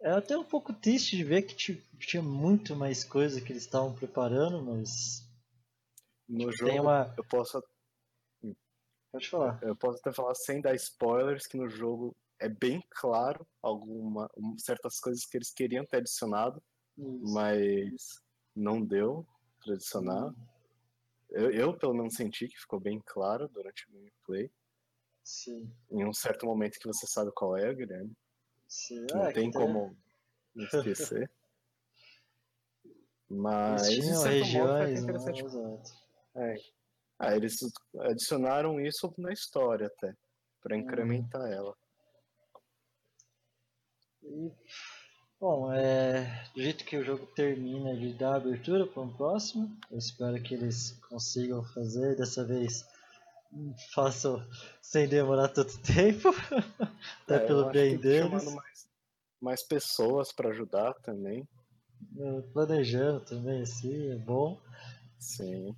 [0.00, 3.64] é até um pouco triste de ver que ti- tinha muito mais coisa que eles
[3.64, 5.28] estavam preparando, mas
[6.28, 7.12] No Tipo, tem jogo, uma.
[7.18, 7.60] eu, posso,
[9.10, 9.58] Pode falar.
[9.64, 14.56] eu posso até falar sem dar spoilers que no jogo é bem claro alguma, um-
[14.58, 16.62] certas coisas que eles queriam ter adicionado,
[16.96, 17.32] Isso.
[17.34, 18.22] mas
[18.54, 19.26] não deu
[19.62, 20.26] pra adicionar.
[20.26, 20.46] Uhum.
[21.30, 24.50] Eu, eu, pelo menos, senti que ficou bem claro durante o gameplay.
[25.24, 25.72] Sim.
[25.90, 28.12] Em um certo momento que você sabe qual é, Guilherme.
[28.68, 29.06] Sim.
[29.10, 29.96] não Ah, tem como
[30.54, 31.30] esquecer.
[33.28, 35.00] Mas, foi até regiões, né?
[35.00, 35.44] interessante.
[35.44, 35.90] Exato.
[36.36, 36.54] É.
[37.18, 37.56] Ah, eles
[38.00, 40.14] adicionaram isso na história até, Uhum.
[40.60, 41.74] pra incrementar ela.
[44.22, 44.52] E,
[45.44, 49.70] bom, é, do jeito que o jogo termina, ele dá abertura para um próximo.
[49.90, 52.82] Eu espero que eles consigam fazer dessa vez.
[53.92, 54.42] Façam
[54.80, 56.30] sem demorar tanto tempo.
[57.24, 58.54] Até É, pelo bem deles.
[58.54, 58.88] mais,
[59.40, 61.46] mais pessoas pra ajudar também.
[62.18, 64.58] eh, planejando também, assim, é bom.
[65.18, 65.76] Sim.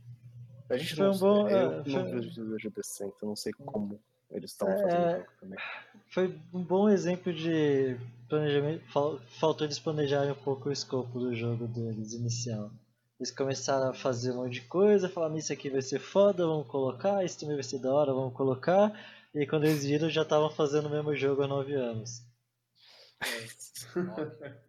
[0.71, 3.37] A gente Foi não um bom- eu é, não foi- vejo vejo decente, eu não
[3.37, 3.99] sei como
[4.31, 5.27] eles estavam É, fazendo é.
[5.41, 5.59] também.
[6.09, 7.97] Foi um bom exemplo de
[8.29, 8.85] planejamento.
[8.93, 12.70] fal- Faltou eles planejarem um pouco o escopo do jogo deles inicial.
[13.18, 16.66] Eles começaram a fazer um monte de coisa, falaram isso aqui vai ser foda, vamos
[16.66, 18.93] colocar, isso também vai ser da hora, vamos colocar.
[19.35, 22.22] E aí, quando eles viram já estavam fazendo o mesmo jogo há 9 anos.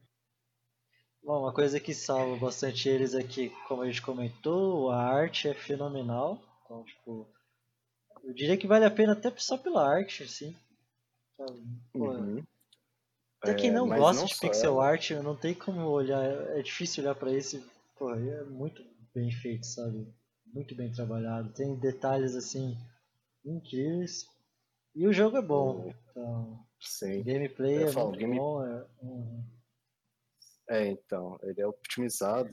[1.23, 5.53] Bom, uma coisa que salva bastante eles aqui, como a gente comentou, a arte é
[5.53, 6.41] fenomenal.
[6.63, 7.27] Então, tipo,
[8.23, 10.55] eu diria que vale a pena até só pela arte, assim.
[11.37, 11.61] Sabe?
[11.93, 12.43] Pô, Uhum.
[13.41, 14.87] Até quem É, não mas gosta não de só pixel ela.
[14.87, 16.23] art, não tem como olhar,
[16.57, 17.63] é difícil olhar pra isso e,
[17.97, 18.83] pô, é muito
[19.13, 20.07] bem feito, sabe?
[20.53, 22.75] Muito bem trabalhado, tem detalhes assim
[23.45, 24.25] incríveis.
[24.95, 27.21] E o jogo é bom, então, Sim.
[27.23, 28.65] gameplay é falo, muito game- bom.
[28.65, 29.43] É, uhum.
[30.69, 32.51] É, então, ele é optimizado.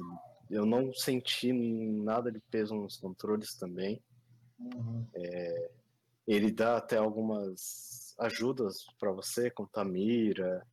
[0.51, 4.01] Eu não senti nada de peso nos controles também.
[4.59, 5.07] Uhum.
[6.27, 10.65] Ele dá até algumas ajudas pra você, com mira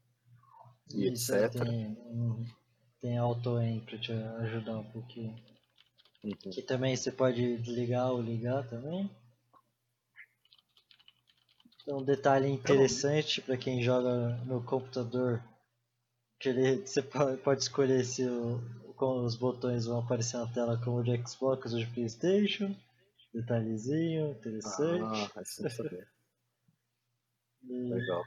[0.93, 1.65] e Isso, etc.
[1.65, 1.97] tem,
[3.01, 5.35] tem auto-aim pra te ajudar um pouquinho.
[6.23, 6.35] Uhum.
[6.51, 9.09] Que também você pode desligar ou ligar também.
[11.81, 15.43] Então, um detalhe interessante para quem joga no computador,
[16.39, 18.61] que ele, você po- pode escolher se o,
[18.95, 22.75] como os botões vão aparecer na tela como de Xbox ou de Playstation.
[23.33, 25.31] Detalhezinho interessante.
[25.35, 26.07] Ah, é saber.
[27.63, 28.23] E- Legal.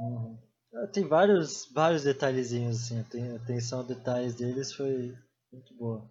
[0.00, 0.38] Uhum.
[0.74, 2.98] Ah, Tem vários, vários detalhezinhos assim,
[3.32, 5.14] a atenção a detalhes deles foi
[5.52, 6.10] muito boa.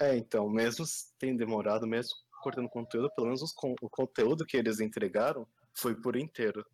[0.00, 0.84] É, então, mesmo
[1.18, 6.16] tem demorado, mesmo cortando conteúdo, pelo menos con- o conteúdo que eles entregaram foi por
[6.16, 6.64] inteiro.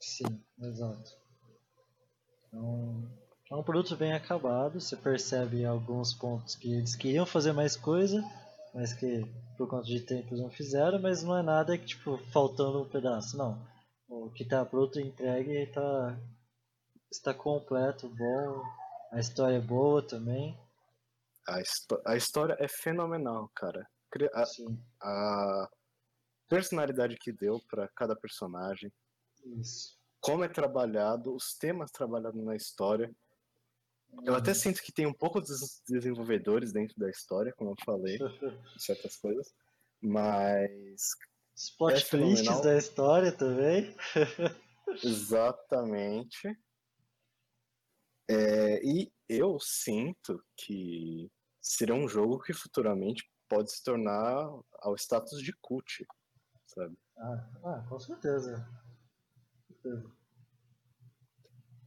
[0.00, 1.16] Sim, exato.
[2.46, 3.02] Então,
[3.50, 8.22] é um produto bem acabado, você percebe alguns pontos que eles queriam fazer mais coisa,
[8.74, 9.24] mas que
[9.56, 12.88] por conta de tempo eles não fizeram, mas não é nada que tipo faltando um
[12.88, 13.58] pedaço, não.
[14.08, 16.18] O que está pronto entregue tá,
[17.10, 18.62] está completo, bom,
[19.12, 20.58] a história é boa também.
[21.46, 21.60] A,
[22.06, 23.86] a história é fenomenal, cara.
[24.32, 25.68] A, Sim, a
[26.48, 28.90] personalidade que deu pra cada personagem,
[29.44, 29.98] isso.
[30.20, 33.14] como é trabalhado, os temas trabalhados na história.
[34.24, 38.18] Eu até sinto que tem um pouco dos desenvolvedores dentro da história, como eu falei,
[38.78, 39.54] certas coisas.
[40.00, 41.10] Mas
[41.58, 43.92] Os plot É twists da história também.
[45.02, 46.56] Exatamente.
[48.30, 51.28] É, e eu sinto que
[51.60, 56.06] será um jogo que futuramente pode se tornar ao status de cult,
[56.64, 56.96] sabe?
[57.16, 58.64] Ah, ah, com certeza.
[59.66, 60.12] Com certeza.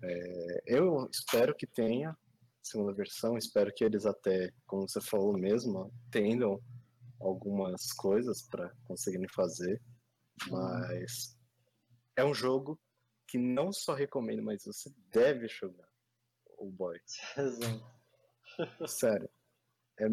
[0.03, 2.17] É, eu espero que tenha
[2.61, 6.61] segunda versão, espero que eles até, como você falou mesmo, tenham
[7.21, 9.81] algumas coisas para conseguirem fazer,
[10.49, 11.37] mas
[12.15, 12.79] é um jogo
[13.27, 15.87] que não só recomendo, mas você deve jogar
[16.57, 16.99] o Boy.
[17.37, 17.83] Exato.
[18.87, 19.29] Sério.
[19.99, 20.07] É-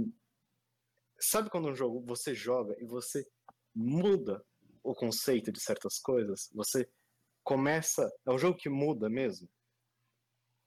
[1.21, 3.27] Sabe quando um jogo você joga e você
[3.75, 4.45] muda
[4.85, 6.49] o conceito de certas coisas?
[6.55, 6.89] Você
[7.43, 8.09] começa.
[8.25, 9.49] É um jogo que muda mesmo.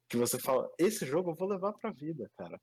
[0.10, 2.60] Que você fala, esse jogo eu vou levar pra vida, cara.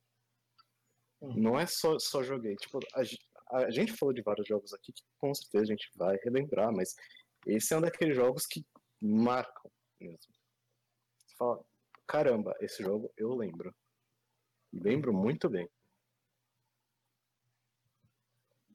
[1.23, 1.35] Hum.
[1.41, 2.55] Não é só, só joguei.
[2.57, 3.03] Tipo, a,
[3.51, 6.95] a gente falou de vários jogos aqui que com certeza a gente vai relembrar, mas
[7.47, 8.67] esse é um daqueles jogos que
[9.01, 9.71] marcam
[10.01, 10.33] mesmo.
[11.19, 11.65] Você fala,
[12.07, 13.75] caramba, esse jogo eu lembro.
[14.73, 15.69] E lembro muito bem.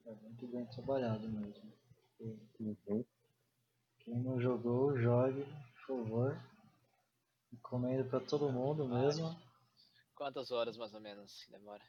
[0.06, 1.72] É muito bem trabalhado mesmo.
[2.60, 3.04] Uhum.
[4.00, 5.44] Quem não jogou, jogue,
[5.86, 6.40] por favor.
[7.52, 9.34] Recomendo pra todo mundo mesmo.
[10.14, 11.82] Quantas horas mais ou menos demora?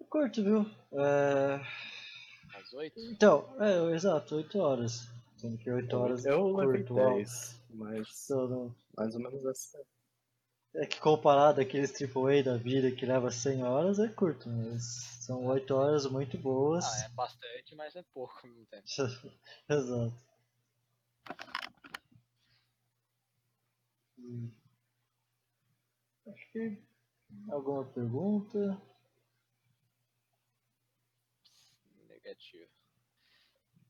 [0.00, 0.62] É curto, viu?
[0.92, 1.60] É...
[2.54, 3.00] Umas oito?
[3.00, 5.08] Então, é, exato, 8 horas.
[5.36, 6.98] Sendo que 8 horas Eu levei curto.
[7.00, 7.14] ó.
[7.14, 9.82] 10, mas Então, não- mais ou menos essa.
[10.76, 14.82] É que comparado àqueles AAA da vida que leva 100 horas, é curto, mas
[15.20, 16.84] são 8 horas muito boas.
[16.84, 18.84] Ah, é bastante, mas é pouco ao mesmo tempo.
[19.68, 20.14] Exato.
[24.18, 24.50] Hum.
[26.26, 26.78] Acho que
[27.50, 28.80] alguma pergunta?
[32.24, 32.70] Negativo.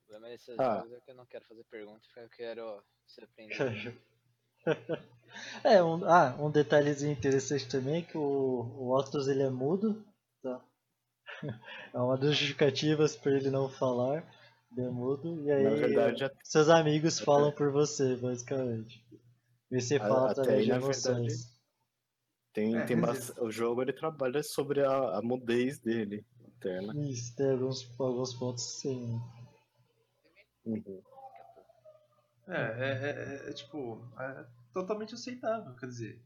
[0.03, 0.79] O problema desses Ah.
[0.81, 3.97] jogos é que eu não quero fazer pergunta, porque eu quero ser aprendido.
[5.65, 10.05] É, um, ah, um detalhezinho interessante também é que o, o Otus ele é mudo,
[10.41, 10.65] tá?
[11.93, 14.23] É uma das justificativas para ele não falar,
[14.71, 19.05] ele é mudo, e aí Na verdade, seus amigos falam por você, basicamente.
[19.73, 21.53] E você fala até através aí, de na emoções.
[22.53, 26.25] Tem, É, tem quer bas- O jogo ele trabalha sobre a, a mudez dele
[26.69, 27.09] interna.
[27.09, 29.21] Isso, tem alguns, alguns pontos sim.
[30.65, 31.03] Uhum.
[32.49, 36.21] É, é, é- é, tipo, é totalmente aceitável, quer dizer.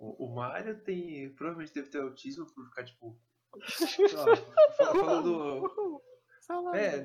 [0.00, 1.32] O, o Mario tem.
[1.34, 3.16] Provavelmente deve ter autismo por ficar, tipo.
[4.10, 4.36] fa-
[4.76, 6.00] falando.
[6.74, 7.04] É.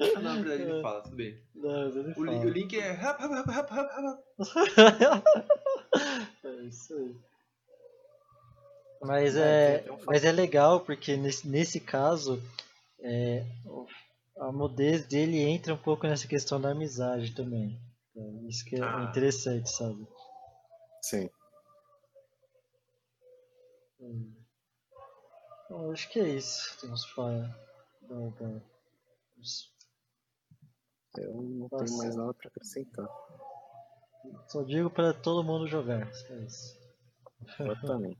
[0.00, 1.40] Ah, não, na verdade ele fala, tudo bem.
[1.54, 2.38] Não, ele O, fala.
[2.40, 2.98] o Link é.
[6.44, 7.16] é isso aí.
[9.00, 12.42] Mas É, é, um mas é legal porque nesse, nesse caso
[13.00, 13.44] é,
[14.38, 17.78] a mudez dele entra um pouco nessa questão da amizade também.
[18.10, 19.04] Então, isso que é Ah.
[19.08, 20.06] interessante, sabe?
[21.02, 21.30] Sim.
[24.00, 24.34] Hum.
[25.70, 26.76] Bom, acho que é isso.
[26.80, 27.54] Temos para
[31.16, 31.84] Eu não Nossa.
[31.84, 33.08] tenho mais nada pra acrescentar.
[34.48, 36.12] Só digo para todo mundo jogar.
[36.14, 36.78] só isso.
[37.60, 38.18] Exatamente.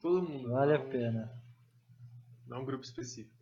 [0.00, 0.50] Todo mundo.
[0.50, 1.42] Vale a não- pena.
[2.46, 3.36] Não um grupo específico.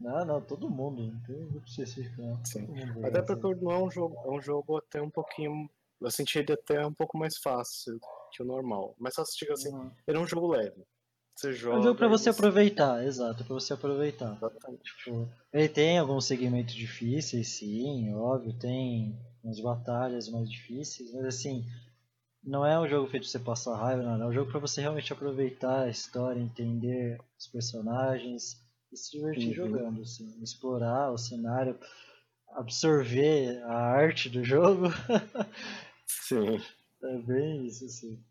[0.00, 1.06] Não, não, todo mundo.
[1.10, 2.44] Não tem um grupo específico, não.
[2.44, 2.66] Sim.
[3.04, 5.68] Até porque não é um jogo, é um jogo até um pouquinho.
[6.00, 7.98] Eu senti ele até um pouco mais fácil
[8.32, 8.94] que o normal.
[8.98, 9.90] Mas só se diga assim, Uhum.
[10.06, 10.84] ele é um jogo leve.
[11.34, 11.78] Você É joga.
[11.78, 14.36] um jogo pra você aproveitar, exato, pra você aproveitar.
[14.36, 14.82] Exatamente.
[14.98, 21.64] Tipo, ele tem alguns segmentos difíceis, sim, óbvio, tem umas batalhas mais difíceis, mas assim,
[22.46, 24.80] não é um jogo feito pra você passar raiva, não, é um jogo pra você
[24.80, 29.54] realmente aproveitar a história, entender os personagens e se divertir Uhum.
[29.54, 31.78] jogando, assim, explorar o cenário,
[32.54, 34.84] absorver a arte do jogo,
[36.06, 36.62] Sim.
[37.02, 38.22] é bem isso, assim.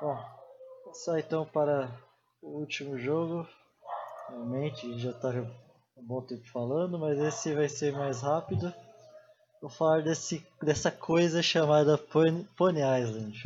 [0.00, 0.16] Bom,
[0.84, 1.90] passar então para
[2.40, 3.46] o último jogo.
[4.28, 5.30] Realmente já está
[5.96, 8.72] um bom tempo falando, mas esse vai ser mais rápido.
[9.60, 13.42] Vou falar desse, dessa coisa chamada Pony, Pony Island.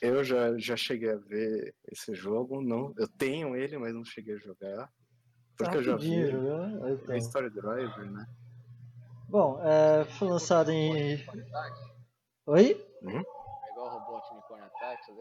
[0.00, 2.60] Eu já, já cheguei a ver esse jogo.
[2.60, 4.90] Não, eu tenho ele, mas não cheguei a jogar.
[5.56, 6.16] Porque eu já vi.
[6.16, 6.88] Rapidinho, jogar.
[6.88, 7.16] É Então.
[7.16, 8.26] Story Driver, né?
[9.28, 11.24] Bom, é, foi lançado em.
[12.46, 12.86] Oi?
[13.04, 15.18] É igual robô Unicorn Attack, sabe?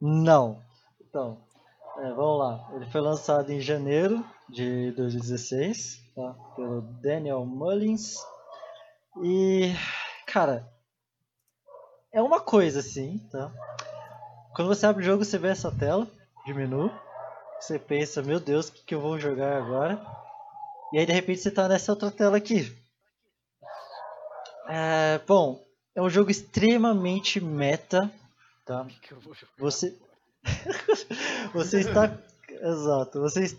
[0.00, 0.62] Não.
[1.00, 1.42] Então,
[1.98, 2.70] é, vamos lá.
[2.74, 6.34] Ele foi lançado em janeiro de 2016, tá?
[6.54, 8.16] Pelo Daniel Mullins.
[9.20, 9.74] E,
[10.26, 10.66] cara,
[12.12, 13.52] é uma coisa assim, tá?
[14.54, 16.06] Quando você abre o jogo, você vê essa tela
[16.46, 16.90] de menu.
[17.60, 20.00] Você pensa, meu Deus, o que, que eu vou jogar agora?
[20.92, 22.74] E aí, de repente, você tá nessa outra tela aqui.
[24.68, 25.62] É, bom,
[25.94, 28.10] é um jogo extremamente meta,
[28.64, 28.86] tá?
[29.00, 29.52] Que eu vou jogar.
[29.58, 29.96] Você.
[31.54, 32.18] você está.
[32.48, 33.20] Exato.
[33.20, 33.56] Você...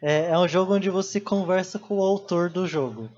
[0.00, 3.10] É, é um jogo onde você conversa com o autor do jogo.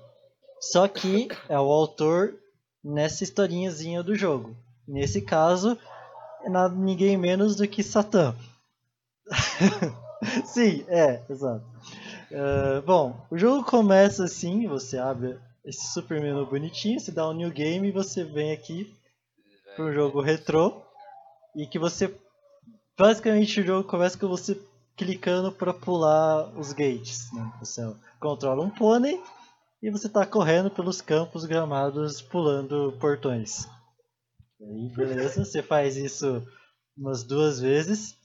[0.71, 2.35] Só que é o autor
[2.81, 4.55] nessa historinhazinha do jogo.
[4.87, 5.77] Nesse caso,
[6.41, 8.33] é nada, ninguém menos do que Satã.
[10.45, 11.65] Sim, é, exato.
[12.31, 17.33] É, bom, o jogo começa assim, você abre esse super menu bonitinho, você dá um
[17.33, 18.95] new game e você vem aqui
[19.75, 20.81] para um jogo retrô
[21.57, 22.13] e que você
[22.97, 24.57] basicamente o jogo começa com você
[24.95, 27.51] clicando para pular os gates, né?
[27.59, 27.81] Você
[28.17, 29.21] controla um pônei
[29.83, 33.67] e você está correndo pelos campos gramados pulando portões.
[34.57, 36.41] E aí, beleza, você faz isso
[36.95, 38.17] umas duas vezes.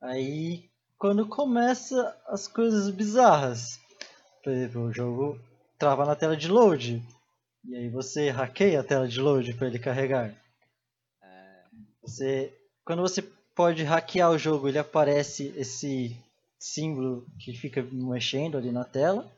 [0.00, 3.78] Aí quando começa as coisas bizarras,
[4.42, 5.40] por exemplo, o jogo
[5.78, 7.00] trava na tela de load.
[7.64, 10.34] E aí você hackeia a tela de load para ele carregar.
[12.02, 12.52] Você,
[12.84, 13.22] quando você
[13.54, 16.16] pode hackear o jogo, ele aparece esse
[16.58, 19.30] símbolo que fica mexendo ali na tela.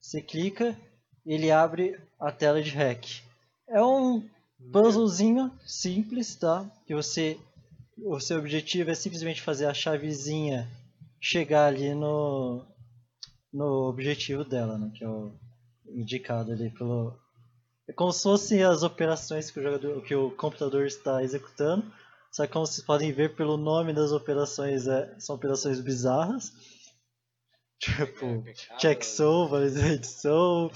[0.00, 0.76] Você clica,
[1.24, 3.22] ele abre a tela de hack.
[3.68, 4.26] É um
[4.72, 6.68] puzzlezinho simples, tá?
[6.86, 7.38] Que você,
[7.98, 10.68] o seu objetivo é simplesmente fazer a chavezinha
[11.20, 12.64] chegar ali no,
[13.52, 14.90] no objetivo dela, né?
[14.94, 15.32] Que é o
[15.86, 17.18] indicado ali pelo
[17.90, 21.84] é como se fossem as operações que o jogador, que o computador está executando.
[22.30, 26.52] Só que como vocês podem ver pelo nome das operações, é, são operações bizarras.
[27.80, 30.70] Tipo, é check soul, validate soul.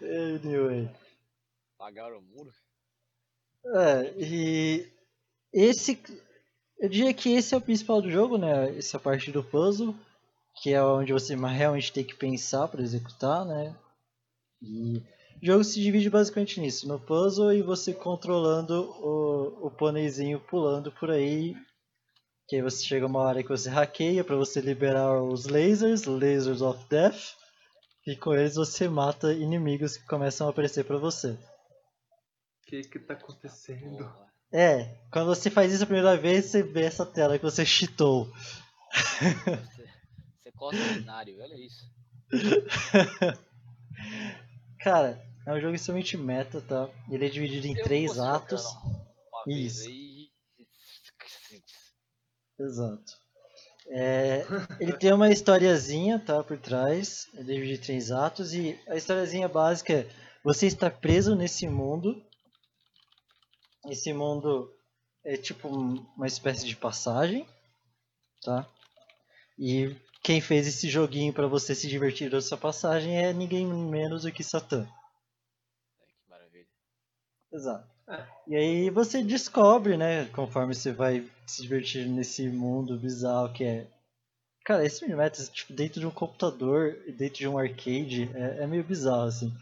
[0.00, 0.88] anyway.
[1.76, 2.52] Pagaram o muro?
[3.66, 4.86] É, e
[5.52, 6.00] esse.
[6.78, 8.76] Eu diria que esse é o principal do jogo, né?
[8.76, 9.94] Essa parte do puzzle,
[10.62, 13.74] que é onde você realmente tem que pensar para executar, né?
[14.62, 15.02] E
[15.42, 20.92] o jogo se divide basicamente nisso, no puzzle e você controlando o, o pôneizinho pulando
[20.92, 21.56] por aí.
[22.46, 26.60] Que aí você chega uma hora que você hackeia para você liberar os lasers, lasers
[26.60, 27.34] of death.
[28.06, 31.30] E com eles você mata inimigos que começam a aparecer pra você.
[31.30, 34.12] O que que tá acontecendo?
[34.52, 38.30] É, quando você faz isso a primeira vez, você vê essa tela que você cheatou.
[38.94, 39.88] Você,
[40.40, 41.90] você costa o cenário, olha isso.
[44.78, 46.88] Cara, é um jogo extremamente meta, tá?
[47.10, 48.64] Ele é dividido em Eu três atos.
[49.48, 49.88] Isso.
[49.88, 50.13] aí.
[52.58, 53.12] Exato.
[53.88, 54.44] É,
[54.80, 57.28] ele tem uma historiazinha, tá, por trás.
[57.34, 60.10] É dividido em três atos e a historiazinha básica é
[60.44, 62.22] você está preso nesse mundo.
[63.88, 64.72] Esse mundo
[65.24, 67.46] é tipo um- uma espécie de passagem,
[68.42, 68.68] tá?
[69.58, 74.32] E quem fez esse joguinho pra você se divertir dessa passagem é ninguém menos do
[74.32, 74.82] que Satã.
[74.84, 76.66] É, que maravilha.
[77.52, 77.93] Exato.
[78.46, 83.86] E aí você descobre, né, conforme você vai se divertir nesse mundo bizarro que é.
[84.64, 88.84] Cara, esse Minimax, tipo, dentro de um computador, dentro de um arcade, é, é meio
[88.84, 89.52] bizarro, assim.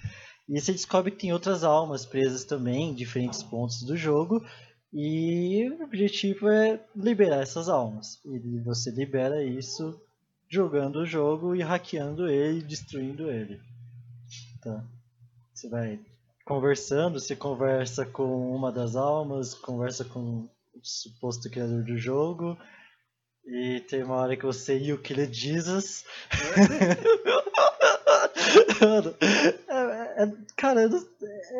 [0.48, 4.44] E você descobre que tem outras almas presas também em diferentes pontos do jogo.
[4.92, 8.20] E o objetivo é liberar essas almas.
[8.24, 10.00] E você libera isso
[10.48, 13.58] jogando o jogo e hackeando ele, destruindo ele.
[14.60, 14.84] Tá?
[15.54, 15.98] Você vai
[16.52, 20.20] conversando, você conversa com uma das almas, conversa com
[20.74, 22.58] o suposto criador do jogo.
[23.46, 26.04] E tem uma hora que você e o Killer Jesus.
[28.82, 31.08] Mano, é- é- cara, não-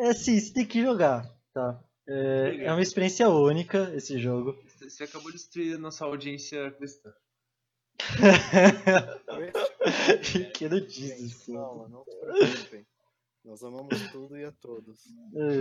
[0.03, 1.83] é assim, você tem que jogar, tá?
[2.07, 4.55] É, é uma experiência única esse jogo.
[4.79, 7.11] Você acabou de destruir a nossa audiência cristã.
[10.53, 11.47] Killer Jesus.
[11.49, 12.85] Não, não se preocupem.
[13.43, 15.05] Nós amamos tudo e a todos.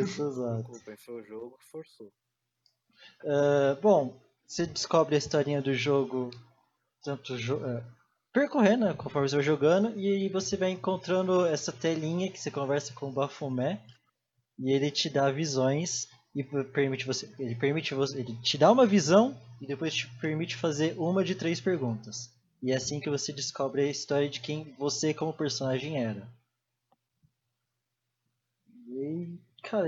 [0.00, 0.64] Isso, exato.
[0.64, 2.12] preocupem, foi o jogo que forçou.
[3.24, 6.30] É, bom, você descobre a historinha do jogo
[7.02, 7.82] tanto jo é,
[8.32, 12.50] percorrendo né, conforme você vai jogando e aí você vai encontrando essa telinha que você
[12.50, 13.80] conversa com o Baphomet
[14.58, 18.86] e ele te dá visões e permite você ele permite você ele te dá uma
[18.86, 22.30] visão e depois te permite fazer uma de três perguntas
[22.62, 26.26] e é assim que você descobre a história de quem você como personagem era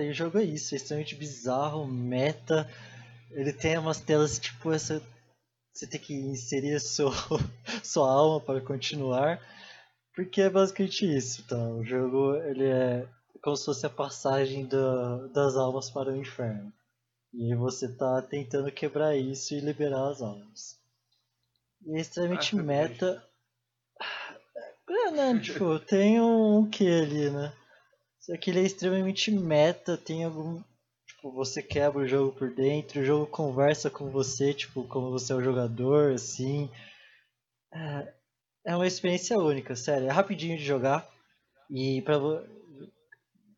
[0.00, 2.68] e cara o jogo é isso é extremamente bizarro meta
[3.34, 5.02] ele tem umas telas tipo essa.
[5.72, 7.10] Você tem que inserir seu,
[7.82, 9.40] sua alma para continuar.
[10.14, 11.56] Porque é basicamente isso, tá?
[11.56, 13.08] O jogo ele é
[13.42, 16.72] como se fosse a passagem da, das almas para o inferno.
[17.32, 20.78] E aí você tá tentando quebrar isso e liberar as almas.
[21.84, 23.28] E é extremamente Ah, meta.
[24.88, 25.40] É, né?
[25.40, 27.52] Tipo, tem um que ali, né?
[28.24, 30.62] Só que ele é extremamente meta, tem algum.
[31.06, 35.34] Tipo, você quebra o jogo por dentro, o jogo conversa com você, tipo, como você
[35.34, 36.70] é o jogador, assim.
[37.70, 38.14] É,
[38.64, 40.08] é uma experiência única, sério.
[40.08, 41.06] É rapidinho de jogar.
[41.70, 42.18] E pra,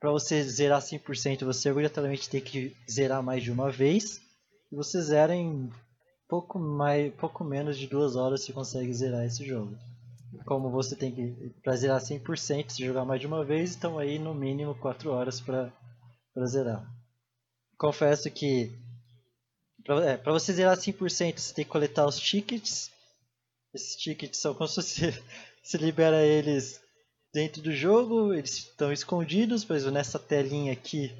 [0.00, 4.20] pra você zerar 100%, você obrigatoriamente tem que zerar mais de uma vez.
[4.72, 5.70] E você zera em
[6.28, 9.78] pouco, mais, pouco menos de duas horas você consegue zerar esse jogo.
[10.44, 11.54] Como você tem que.
[11.62, 15.40] Pra zerar 100%, se jogar mais de uma vez, então aí no mínimo 4 horas
[15.40, 15.72] pra
[16.46, 16.96] zerar
[17.76, 18.72] confesso que
[19.84, 22.90] para é, você zerar 100% você tem que coletar os tickets.
[23.72, 25.22] Esses tickets são como se você,
[25.62, 26.80] você libera eles
[27.32, 31.14] dentro do jogo, eles estão escondidos, por exemplo, nessa telinha aqui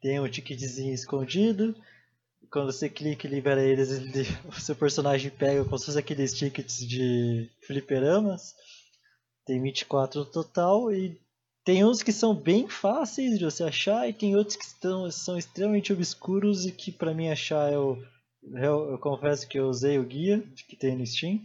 [0.00, 1.74] tem um ticketzinho escondido.
[2.52, 6.32] Quando você clica e libera eles, ele- o seu personagem pega como se fosse aqueles
[6.34, 8.54] tickets de fliperamas.
[9.44, 11.20] Tem 24 no total e
[11.64, 15.38] tem uns que são bem fáceis de você achar e tem outros que estão, são
[15.38, 18.02] extremamente obscuros e que pra mim achar eu,
[18.42, 21.40] eu, eu confesso que eu usei o guia que tem no Steam,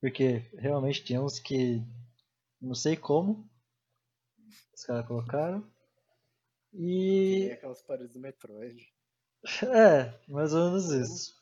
[0.00, 1.82] porque realmente tem uns que
[2.60, 3.48] não sei como
[4.74, 5.64] os caras colocaram.
[6.72, 8.86] E Tem aquelas paredes do Metroid.
[9.64, 11.36] É, mais ou menos isso.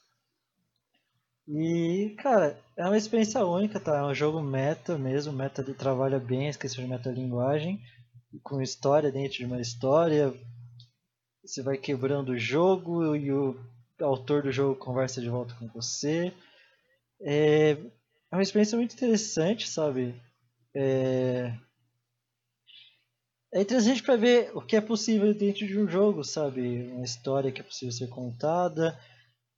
[1.46, 3.98] E, cara, é uma experiência única, tá?
[3.98, 7.80] É um jogo meta mesmo, meta ele trabalha bem a questão de metalinguagem,
[8.42, 10.32] com história dentro de uma história.
[11.44, 13.56] Você vai quebrando o jogo e o
[14.00, 16.32] autor do jogo conversa de volta com você.
[17.20, 20.14] É, é uma experiência muito interessante, sabe?
[20.74, 21.54] É,
[23.54, 26.90] é interessante para ver o que é possível dentro de um jogo, sabe?
[26.92, 28.98] Uma história que é possível ser contada.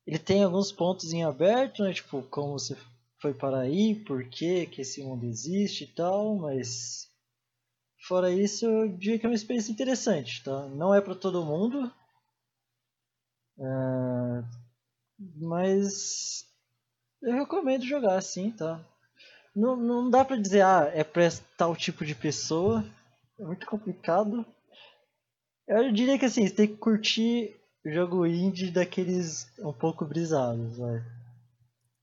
[0.07, 1.93] Ele tem alguns pontos em aberto, né?
[1.93, 2.77] Tipo, como você
[3.21, 7.09] foi para aí, por que que esse mundo existe e tal, mas
[8.07, 10.69] fora isso, eu diria que é uma experiência interessante, tá?
[10.69, 11.91] Não é para todo mundo,
[13.59, 14.45] é,
[15.19, 16.45] mas
[17.23, 18.85] eu recomendo jogar sim, tá?
[19.57, 21.23] não, não dá pra dizer, ah, é pra
[21.57, 22.85] tal tipo de pessoa.
[23.39, 24.45] É muito complicado.
[25.69, 31.03] Eu diria que assim, você tem que curtir jogo indie daqueles um pouco brisados, vai.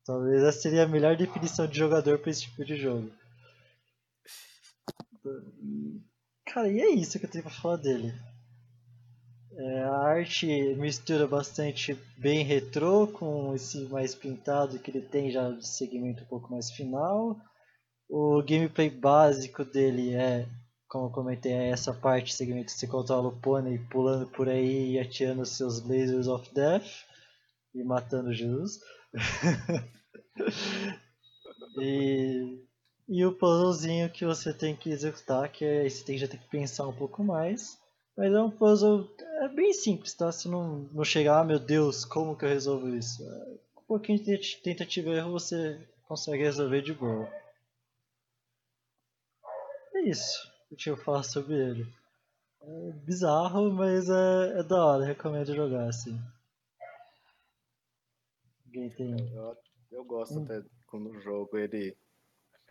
[0.05, 3.09] Talvez essa seria a melhor definição de jogador para esse tipo de jogo.
[6.45, 8.13] Cara, e é isso que eu tenho pra falar dele.
[9.55, 15.51] É, a arte mistura bastante bem retrô com esse mais pintado que ele tem já
[15.51, 17.39] de segmento um pouco mais final.
[18.09, 20.47] O gameplay básico dele é,
[20.93, 24.91] como eu comentei, é essa parte segmento que você controla o pônei pulando por aí
[24.91, 26.85] e atirando seus lasers of death
[27.73, 28.79] e matando Jesus.
[31.81, 32.63] e,
[33.09, 36.47] e o puzzlezinho que você tem que executar, que é, você tem, já tem que
[36.47, 37.75] pensar um pouco mais.
[38.15, 39.09] Mas é um puzzle
[39.41, 40.31] é bem simples, tá?
[40.31, 43.23] Se não, não chegar, ah, meu Deus, como que eu resolvo isso?
[43.23, 47.27] É, um pouquinho de tentativa e erro você consegue resolver de boa.
[49.95, 51.93] É isso tinha que falar sobre ele.
[52.61, 56.17] É bizarro, mas é, é da hora, recomendo jogar assim.
[58.65, 59.15] Alguém tem.
[59.33, 59.57] Eu,
[59.91, 60.43] eu gosto hum.
[60.43, 61.95] até quando o jogo ele,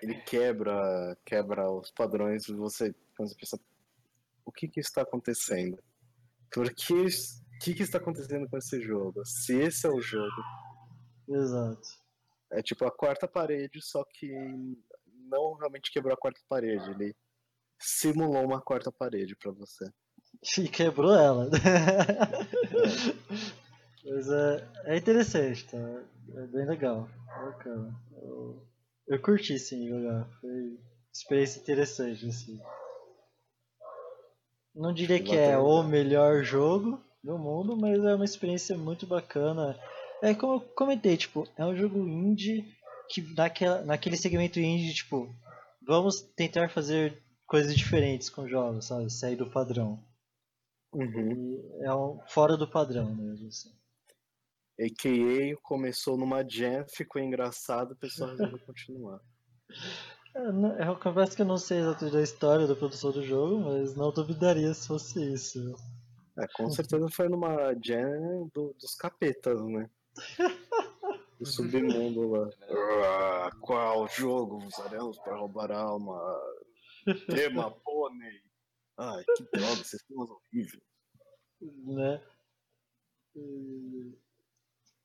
[0.00, 3.60] ele quebra, quebra os padrões e você, você pensa,
[4.44, 5.78] o que que está acontecendo?
[6.50, 9.24] Por que, o que que está acontecendo com esse jogo?
[9.24, 10.42] Se esse é o jogo.
[11.28, 11.88] Exato.
[12.50, 14.30] É tipo a quarta parede, só que
[15.06, 17.14] não realmente quebrou a quarta parede, ele
[17.82, 19.84] simulou uma quarta parede para você.
[20.58, 21.48] E quebrou ela.
[24.04, 25.78] Mas é, é interessante, tá?
[25.78, 27.08] É bem legal.
[27.26, 27.94] Bacana.
[28.16, 28.66] Eu,
[29.06, 30.28] eu curti sim jogar.
[30.40, 30.80] Foi
[31.12, 32.60] experiência interessante, assim.
[34.74, 39.78] Não diria que é o melhor jogo do mundo, mas é uma experiência muito bacana.
[40.22, 42.64] É como eu comentei, tipo, é um jogo indie
[43.10, 45.28] que naquela, naquele segmento indie, tipo,
[45.86, 47.21] vamos tentar fazer
[47.52, 49.12] coisas diferentes com jogos, sabe?
[49.12, 50.02] Sair do padrão.
[50.94, 51.80] Uhum.
[51.82, 53.70] é um, fora do padrão mesmo, assim.
[54.80, 59.20] AKA começou numa jam, ficou engraçado, o pessoal resolveu continuar.
[60.34, 63.94] É, eu confesso que eu não sei exatamente da história da produção do jogo, mas
[63.94, 65.74] não duvidaria se fosse isso.
[66.38, 69.90] É, com certeza foi numa jam do, dos capetas, né?
[71.38, 72.48] Do submundo lá.
[72.70, 76.16] Ah, qual jogo usaremos para roubar alma?
[77.26, 78.42] Tema pônei.
[78.98, 80.82] Ai, que droga, vocês são horríveis.
[81.60, 82.22] Né?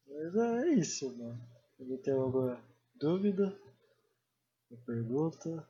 [0.07, 1.39] Mas é isso, mano.
[1.79, 2.61] Alguém tem alguma
[2.95, 3.59] dúvida?
[4.69, 5.67] Uma pergunta?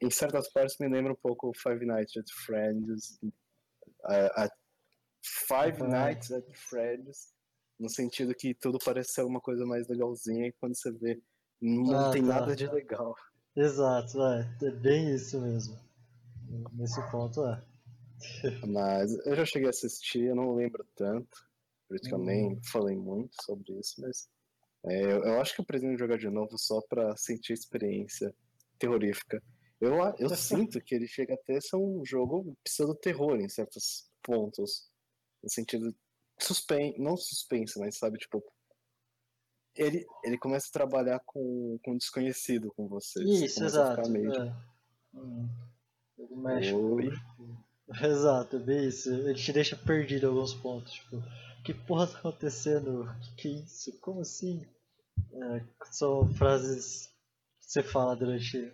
[0.00, 3.20] Em certas partes me lembra um pouco Five Nights at Freddy's.
[4.04, 4.50] A, a
[5.22, 7.32] Five Nights at Freddy's,
[7.78, 11.22] no sentido que tudo parece ser uma coisa mais legalzinha e quando você vê,
[11.60, 12.28] não ah, tem tá.
[12.28, 13.14] nada de legal.
[13.54, 15.78] Exato, é, é bem isso mesmo.
[16.72, 17.62] Nesse ponto é.
[18.66, 21.28] Mas eu já cheguei a assistir, eu não lembro tanto,
[21.88, 22.60] por isso que eu nem uhum.
[22.64, 24.28] falei muito sobre isso, mas
[24.86, 28.34] é, eu, eu, acho que eu pretendo jogar de novo só pra sentir a experiência
[28.78, 29.42] terrorífica.
[29.80, 34.90] Eu, eu sinto que ele chega até a ser um jogo pseudo-terror em certos pontos.
[35.42, 35.94] No sentido
[36.40, 38.42] suspense, não suspense, mas sabe, tipo,
[39.74, 43.22] ele, ele começa a trabalhar com, com desconhecido com você.
[43.22, 44.10] Isso, você exato.
[44.10, 44.32] Meio...
[44.32, 44.56] É.
[45.14, 45.48] Hum.
[46.18, 47.10] Ele mexe Oi.
[48.02, 49.12] Exato, é bem isso.
[49.12, 50.92] Ele te deixa perdido em alguns pontos.
[50.94, 51.22] Tipo,
[51.64, 53.04] que porra tá acontecendo?
[53.20, 53.98] Que que é isso?
[54.00, 54.66] Como assim?
[55.32, 57.08] É, são frases
[57.60, 58.72] que você fala durante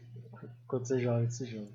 [0.68, 1.72] quando você joga esse jogo.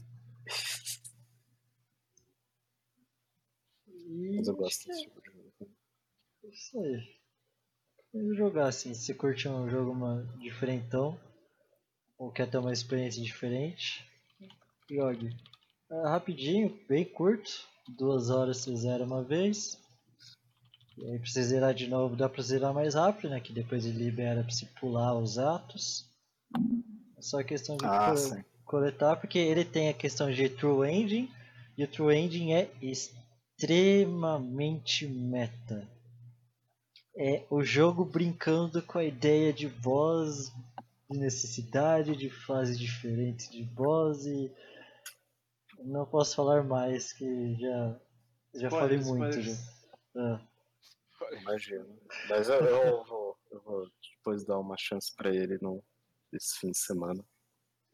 [3.87, 4.37] E...
[4.37, 5.71] Mas eu gosto desse tipo de jogo.
[6.43, 7.22] Isso aí
[8.35, 11.19] jogar assim, se curte um jogo uma, diferentão
[12.17, 14.05] ou quer ter uma experiência diferente,
[14.89, 15.35] jogue.
[15.91, 17.51] É rapidinho, bem curto,
[17.97, 19.81] duas horas você zera uma vez.
[20.97, 23.39] E aí pra você zerar de novo dá pra zerar mais rápido, né?
[23.39, 26.07] Que depois ele libera pra você pular os atos.
[27.17, 31.29] É só questão de ah, co coletar, porque ele tem a questão de True Ending,
[31.77, 35.92] e o True Ending é extremamente meta
[37.15, 40.51] é o jogo brincando com a ideia de boss,
[41.09, 44.51] de necessidade, de fases diferentes de boss e
[45.79, 47.99] não posso falar mais que já
[48.55, 49.53] já falei muito já.
[50.15, 50.39] É.
[51.41, 51.99] Imagino.
[52.29, 53.87] Mas eu, eu, vou, eu vou
[54.17, 55.83] depois dar uma chance para ele no
[56.31, 57.23] esse fim de semana.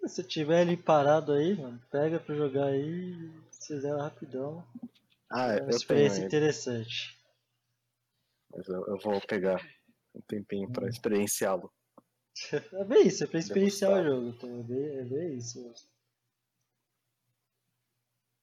[0.06, 4.66] Se tiver ele parado aí, mano, pega pra jogar aí, se fizer rapidão.
[5.30, 7.19] Ah, é uma experiência interessante.
[8.52, 9.62] Mas eu, eu vou pegar
[10.14, 11.72] um tempinho para experienciá-lo.
[12.74, 14.28] É bem isso, é pra experienciar o jogo.
[14.30, 15.62] Então é, bem, é bem isso.
[15.62, 15.90] mesmo.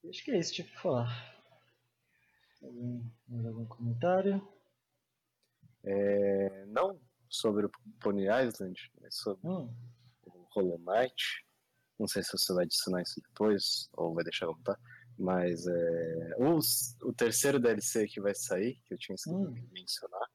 [0.08, 1.36] Acho que é isso pra falar.
[2.62, 4.48] Alguém, mais algum comentário?
[5.84, 7.70] É, não sobre o
[8.00, 9.74] Pony Island, mas sobre Hum,
[10.26, 11.44] o Hollow Knight.
[11.98, 14.78] Não sei se você vai adicionar isso depois ou vai deixar voltar.
[15.18, 19.52] Mas é, os- o terceiro DLC que vai sair, que eu tinha esquecido Hum.
[19.52, 20.28] de mencionar,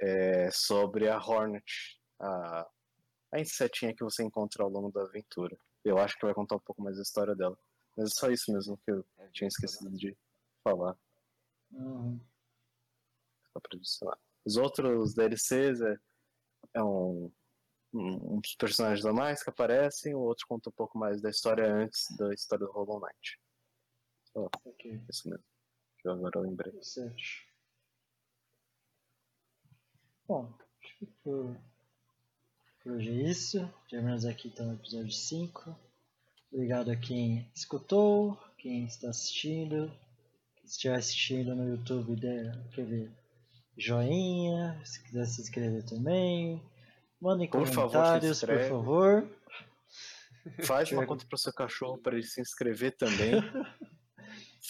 [0.00, 2.68] é sobre a Hornet, a,
[3.32, 5.58] a insetinha que você encontra ao longo da aventura.
[5.84, 7.58] Eu acho que vai contar um pouco mais a história dela.
[7.96, 9.48] Mas é só isso mesmo que eu É tinha né?
[9.48, 10.16] esquecido de
[10.62, 10.96] falar.
[11.72, 12.20] uhum.
[13.52, 14.18] Só pra adicionar.
[14.44, 15.96] Os outros DLCs é,
[16.74, 17.30] é um,
[17.92, 21.72] um, uns personagens a mais que aparecem, o outro conta um pouco mais da história
[21.72, 23.38] antes da história do Hollow Knight.
[24.34, 25.44] Ok, Isso mesmo.
[25.98, 26.72] Que eu agora lembrei.
[26.82, 27.16] certo.
[30.26, 31.56] Bom, acho que por,
[32.82, 33.74] por hoje é isso.
[33.88, 35.76] Terminamos aqui então o episódio 5.
[36.52, 39.90] Obrigado a quem escutou, quem está assistindo.
[40.56, 43.10] Quem estiver assistindo no YouTube, dê aquele
[43.76, 44.80] joinha.
[44.84, 46.62] Se quiser se inscrever também.
[47.20, 48.68] Mandem Por favor, comentários, por inscreve.
[48.70, 49.28] favor.
[50.64, 53.32] Faz uma conta pro seu cachorro para ele se inscrever também.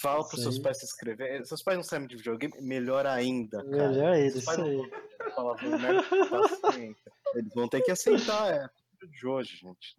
[0.00, 1.44] Fala Isso seus pais se inscreverem.
[1.44, 3.90] Seus pais não sabem de videogame, melhor ainda, cara.
[3.90, 4.76] Melhor ainda, isso aí.
[4.76, 4.90] vão
[5.34, 8.68] falar "Vou merda, paciência." Eles vão ter que aceitar, é
[9.06, 9.96] de hoje, gente.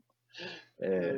[0.79, 1.17] É,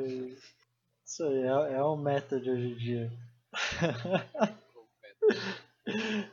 [1.04, 3.12] Isso aí, é, é o meta de hoje em dia.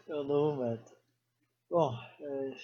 [0.07, 0.91] É o novo meta.
[1.69, 2.56] Bom, é,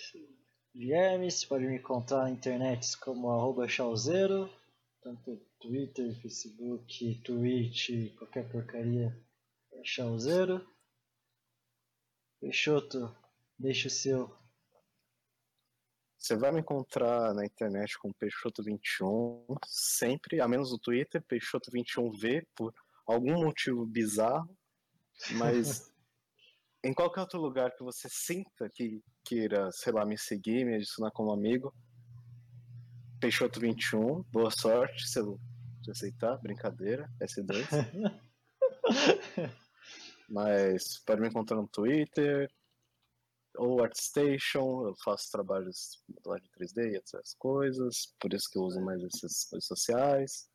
[0.77, 4.47] Guilherme, você pode me encontrar na internet como arroba chauzeiro,
[5.01, 9.19] tanto Twitter, Facebook, Twitch, qualquer porcaria
[9.71, 10.63] é chauzeiro.
[12.39, 13.11] Peixoto,
[13.57, 14.37] deixa o seu.
[16.15, 22.71] Você vai me encontrar na internet com Peixoto21, sempre, a menos no Twitter, Peixoto21V, por
[23.07, 24.55] algum motivo bizarro,
[25.39, 25.91] mas
[26.85, 31.11] em qualquer outro lugar que você sinta que queira, sei lá, me seguir, me adicionar
[31.11, 31.73] como amigo,
[33.19, 35.37] Peixoto21, boa sorte, se eu
[35.89, 37.67] aceitar, brincadeira, S2.
[40.29, 42.49] Mas pode me encontrar no Twitter,
[43.57, 48.63] ou ArtStation, eu faço trabalhos de modelagem 3D e essas coisas, por isso que eu
[48.63, 50.49] uso mais essas redes sociais.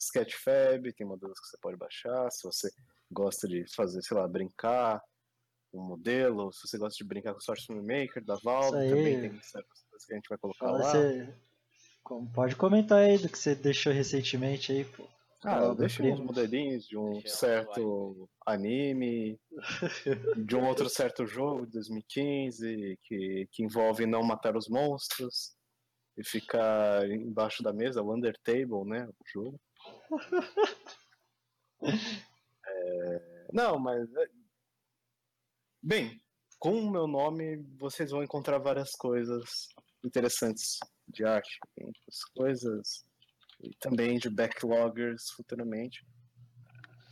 [0.00, 2.72] Sketchfab, tem modelos que você pode baixar, se você
[3.10, 5.00] gosta de fazer, sei lá, brincar
[5.72, 9.42] um modelo, se você gosta de brincar com o Source Maker da Valve, também tem
[9.42, 10.84] certas coisas que a gente vai colocar Fala, lá.
[10.84, 11.34] você,
[12.02, 15.04] como- pode comentar aí do que você deixou recentemente aí, pô.
[15.42, 19.40] Ah, eu deixei uns modelinhos de um certo anime,
[20.46, 25.56] de um outro certo jogo de 2015 que, que envolve não matar os monstros
[26.18, 29.08] e ficar embaixo da mesa, o Undertable, né?
[29.08, 29.60] O jogo.
[32.66, 34.06] É, Não, mas.
[35.82, 36.20] Bem,
[36.58, 39.68] com o meu nome vocês vão encontrar várias coisas
[40.04, 40.78] interessantes
[41.08, 43.04] de arte, outras coisas
[43.62, 46.04] e também de backloggers futuramente.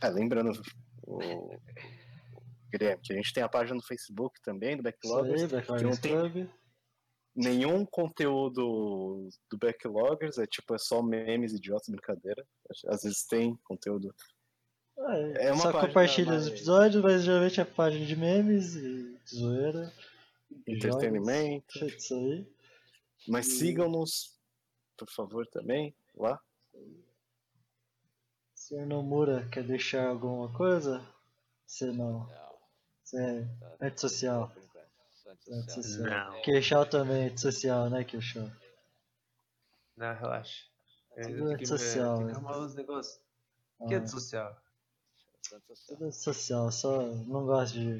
[0.01, 0.51] Ah, lembrando,
[1.03, 1.19] o,
[2.71, 5.51] Guilherme, que a gente tem a página no Facebook também do Isso aí, Backloggers.
[5.51, 6.49] Backloggers não tem- Club.
[7.35, 12.45] Nenhum conteúdo do Backloggers, é tipo, é só memes idiotas, brincadeira.
[12.87, 14.13] Às vezes tem conteúdo.
[15.39, 19.35] É uma só compartilha os mais- episódios, mas geralmente é página de memes e de
[19.35, 19.93] zoeira.
[20.67, 21.79] Entretenimento.
[21.79, 21.95] jogos.
[21.95, 22.47] Isso aí.
[23.27, 24.37] Mas E- sigam-nos,
[24.97, 26.39] por favor, também, lá.
[28.53, 31.01] Senhor Nomura, quer deixar alguma coisa?
[31.65, 32.27] Você não.
[32.27, 32.59] Não,
[33.03, 33.47] Você é
[33.85, 34.51] antissocial.
[35.69, 36.05] social.
[36.33, 36.41] Não.
[36.41, 38.49] Queixal também é rede social, né, Queixal?
[39.97, 40.65] Não, relaxa.
[41.15, 42.37] Tudo ainda tenho rede que, social, tem que né?
[42.37, 43.19] arrumar os negócios.
[43.79, 44.45] Ah, Que rede social?
[44.45, 44.68] Só antissocial.
[45.87, 47.99] Tudo rede social, só não gosto de,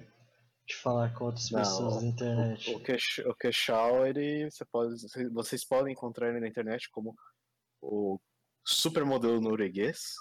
[0.67, 2.73] de falar com outras Não, pessoas na internet.
[2.75, 4.95] O, Queix- o Queixal, ele, você pode,
[5.31, 7.15] vocês podem encontrar ele na internet como
[7.81, 8.19] o
[8.63, 10.13] supermodelo norueguês.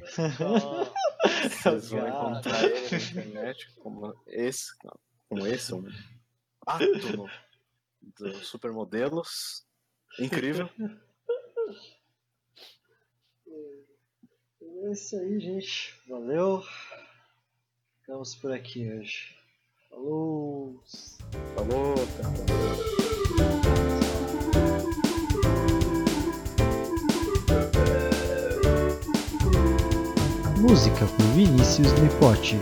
[1.62, 5.84] Vocês vão encontrar ele na internet como esse, não, como esse, um
[6.66, 7.28] átomo
[8.18, 9.64] dos supermodelos.
[10.18, 10.68] Incrível.
[14.82, 15.94] É isso aí, gente.
[16.08, 16.60] Valeu.
[18.00, 19.36] Ficamos por aqui hoje.
[19.88, 20.82] Falou!
[21.54, 22.32] Falou, cara.
[30.60, 32.56] Música por Vinícius Nepote.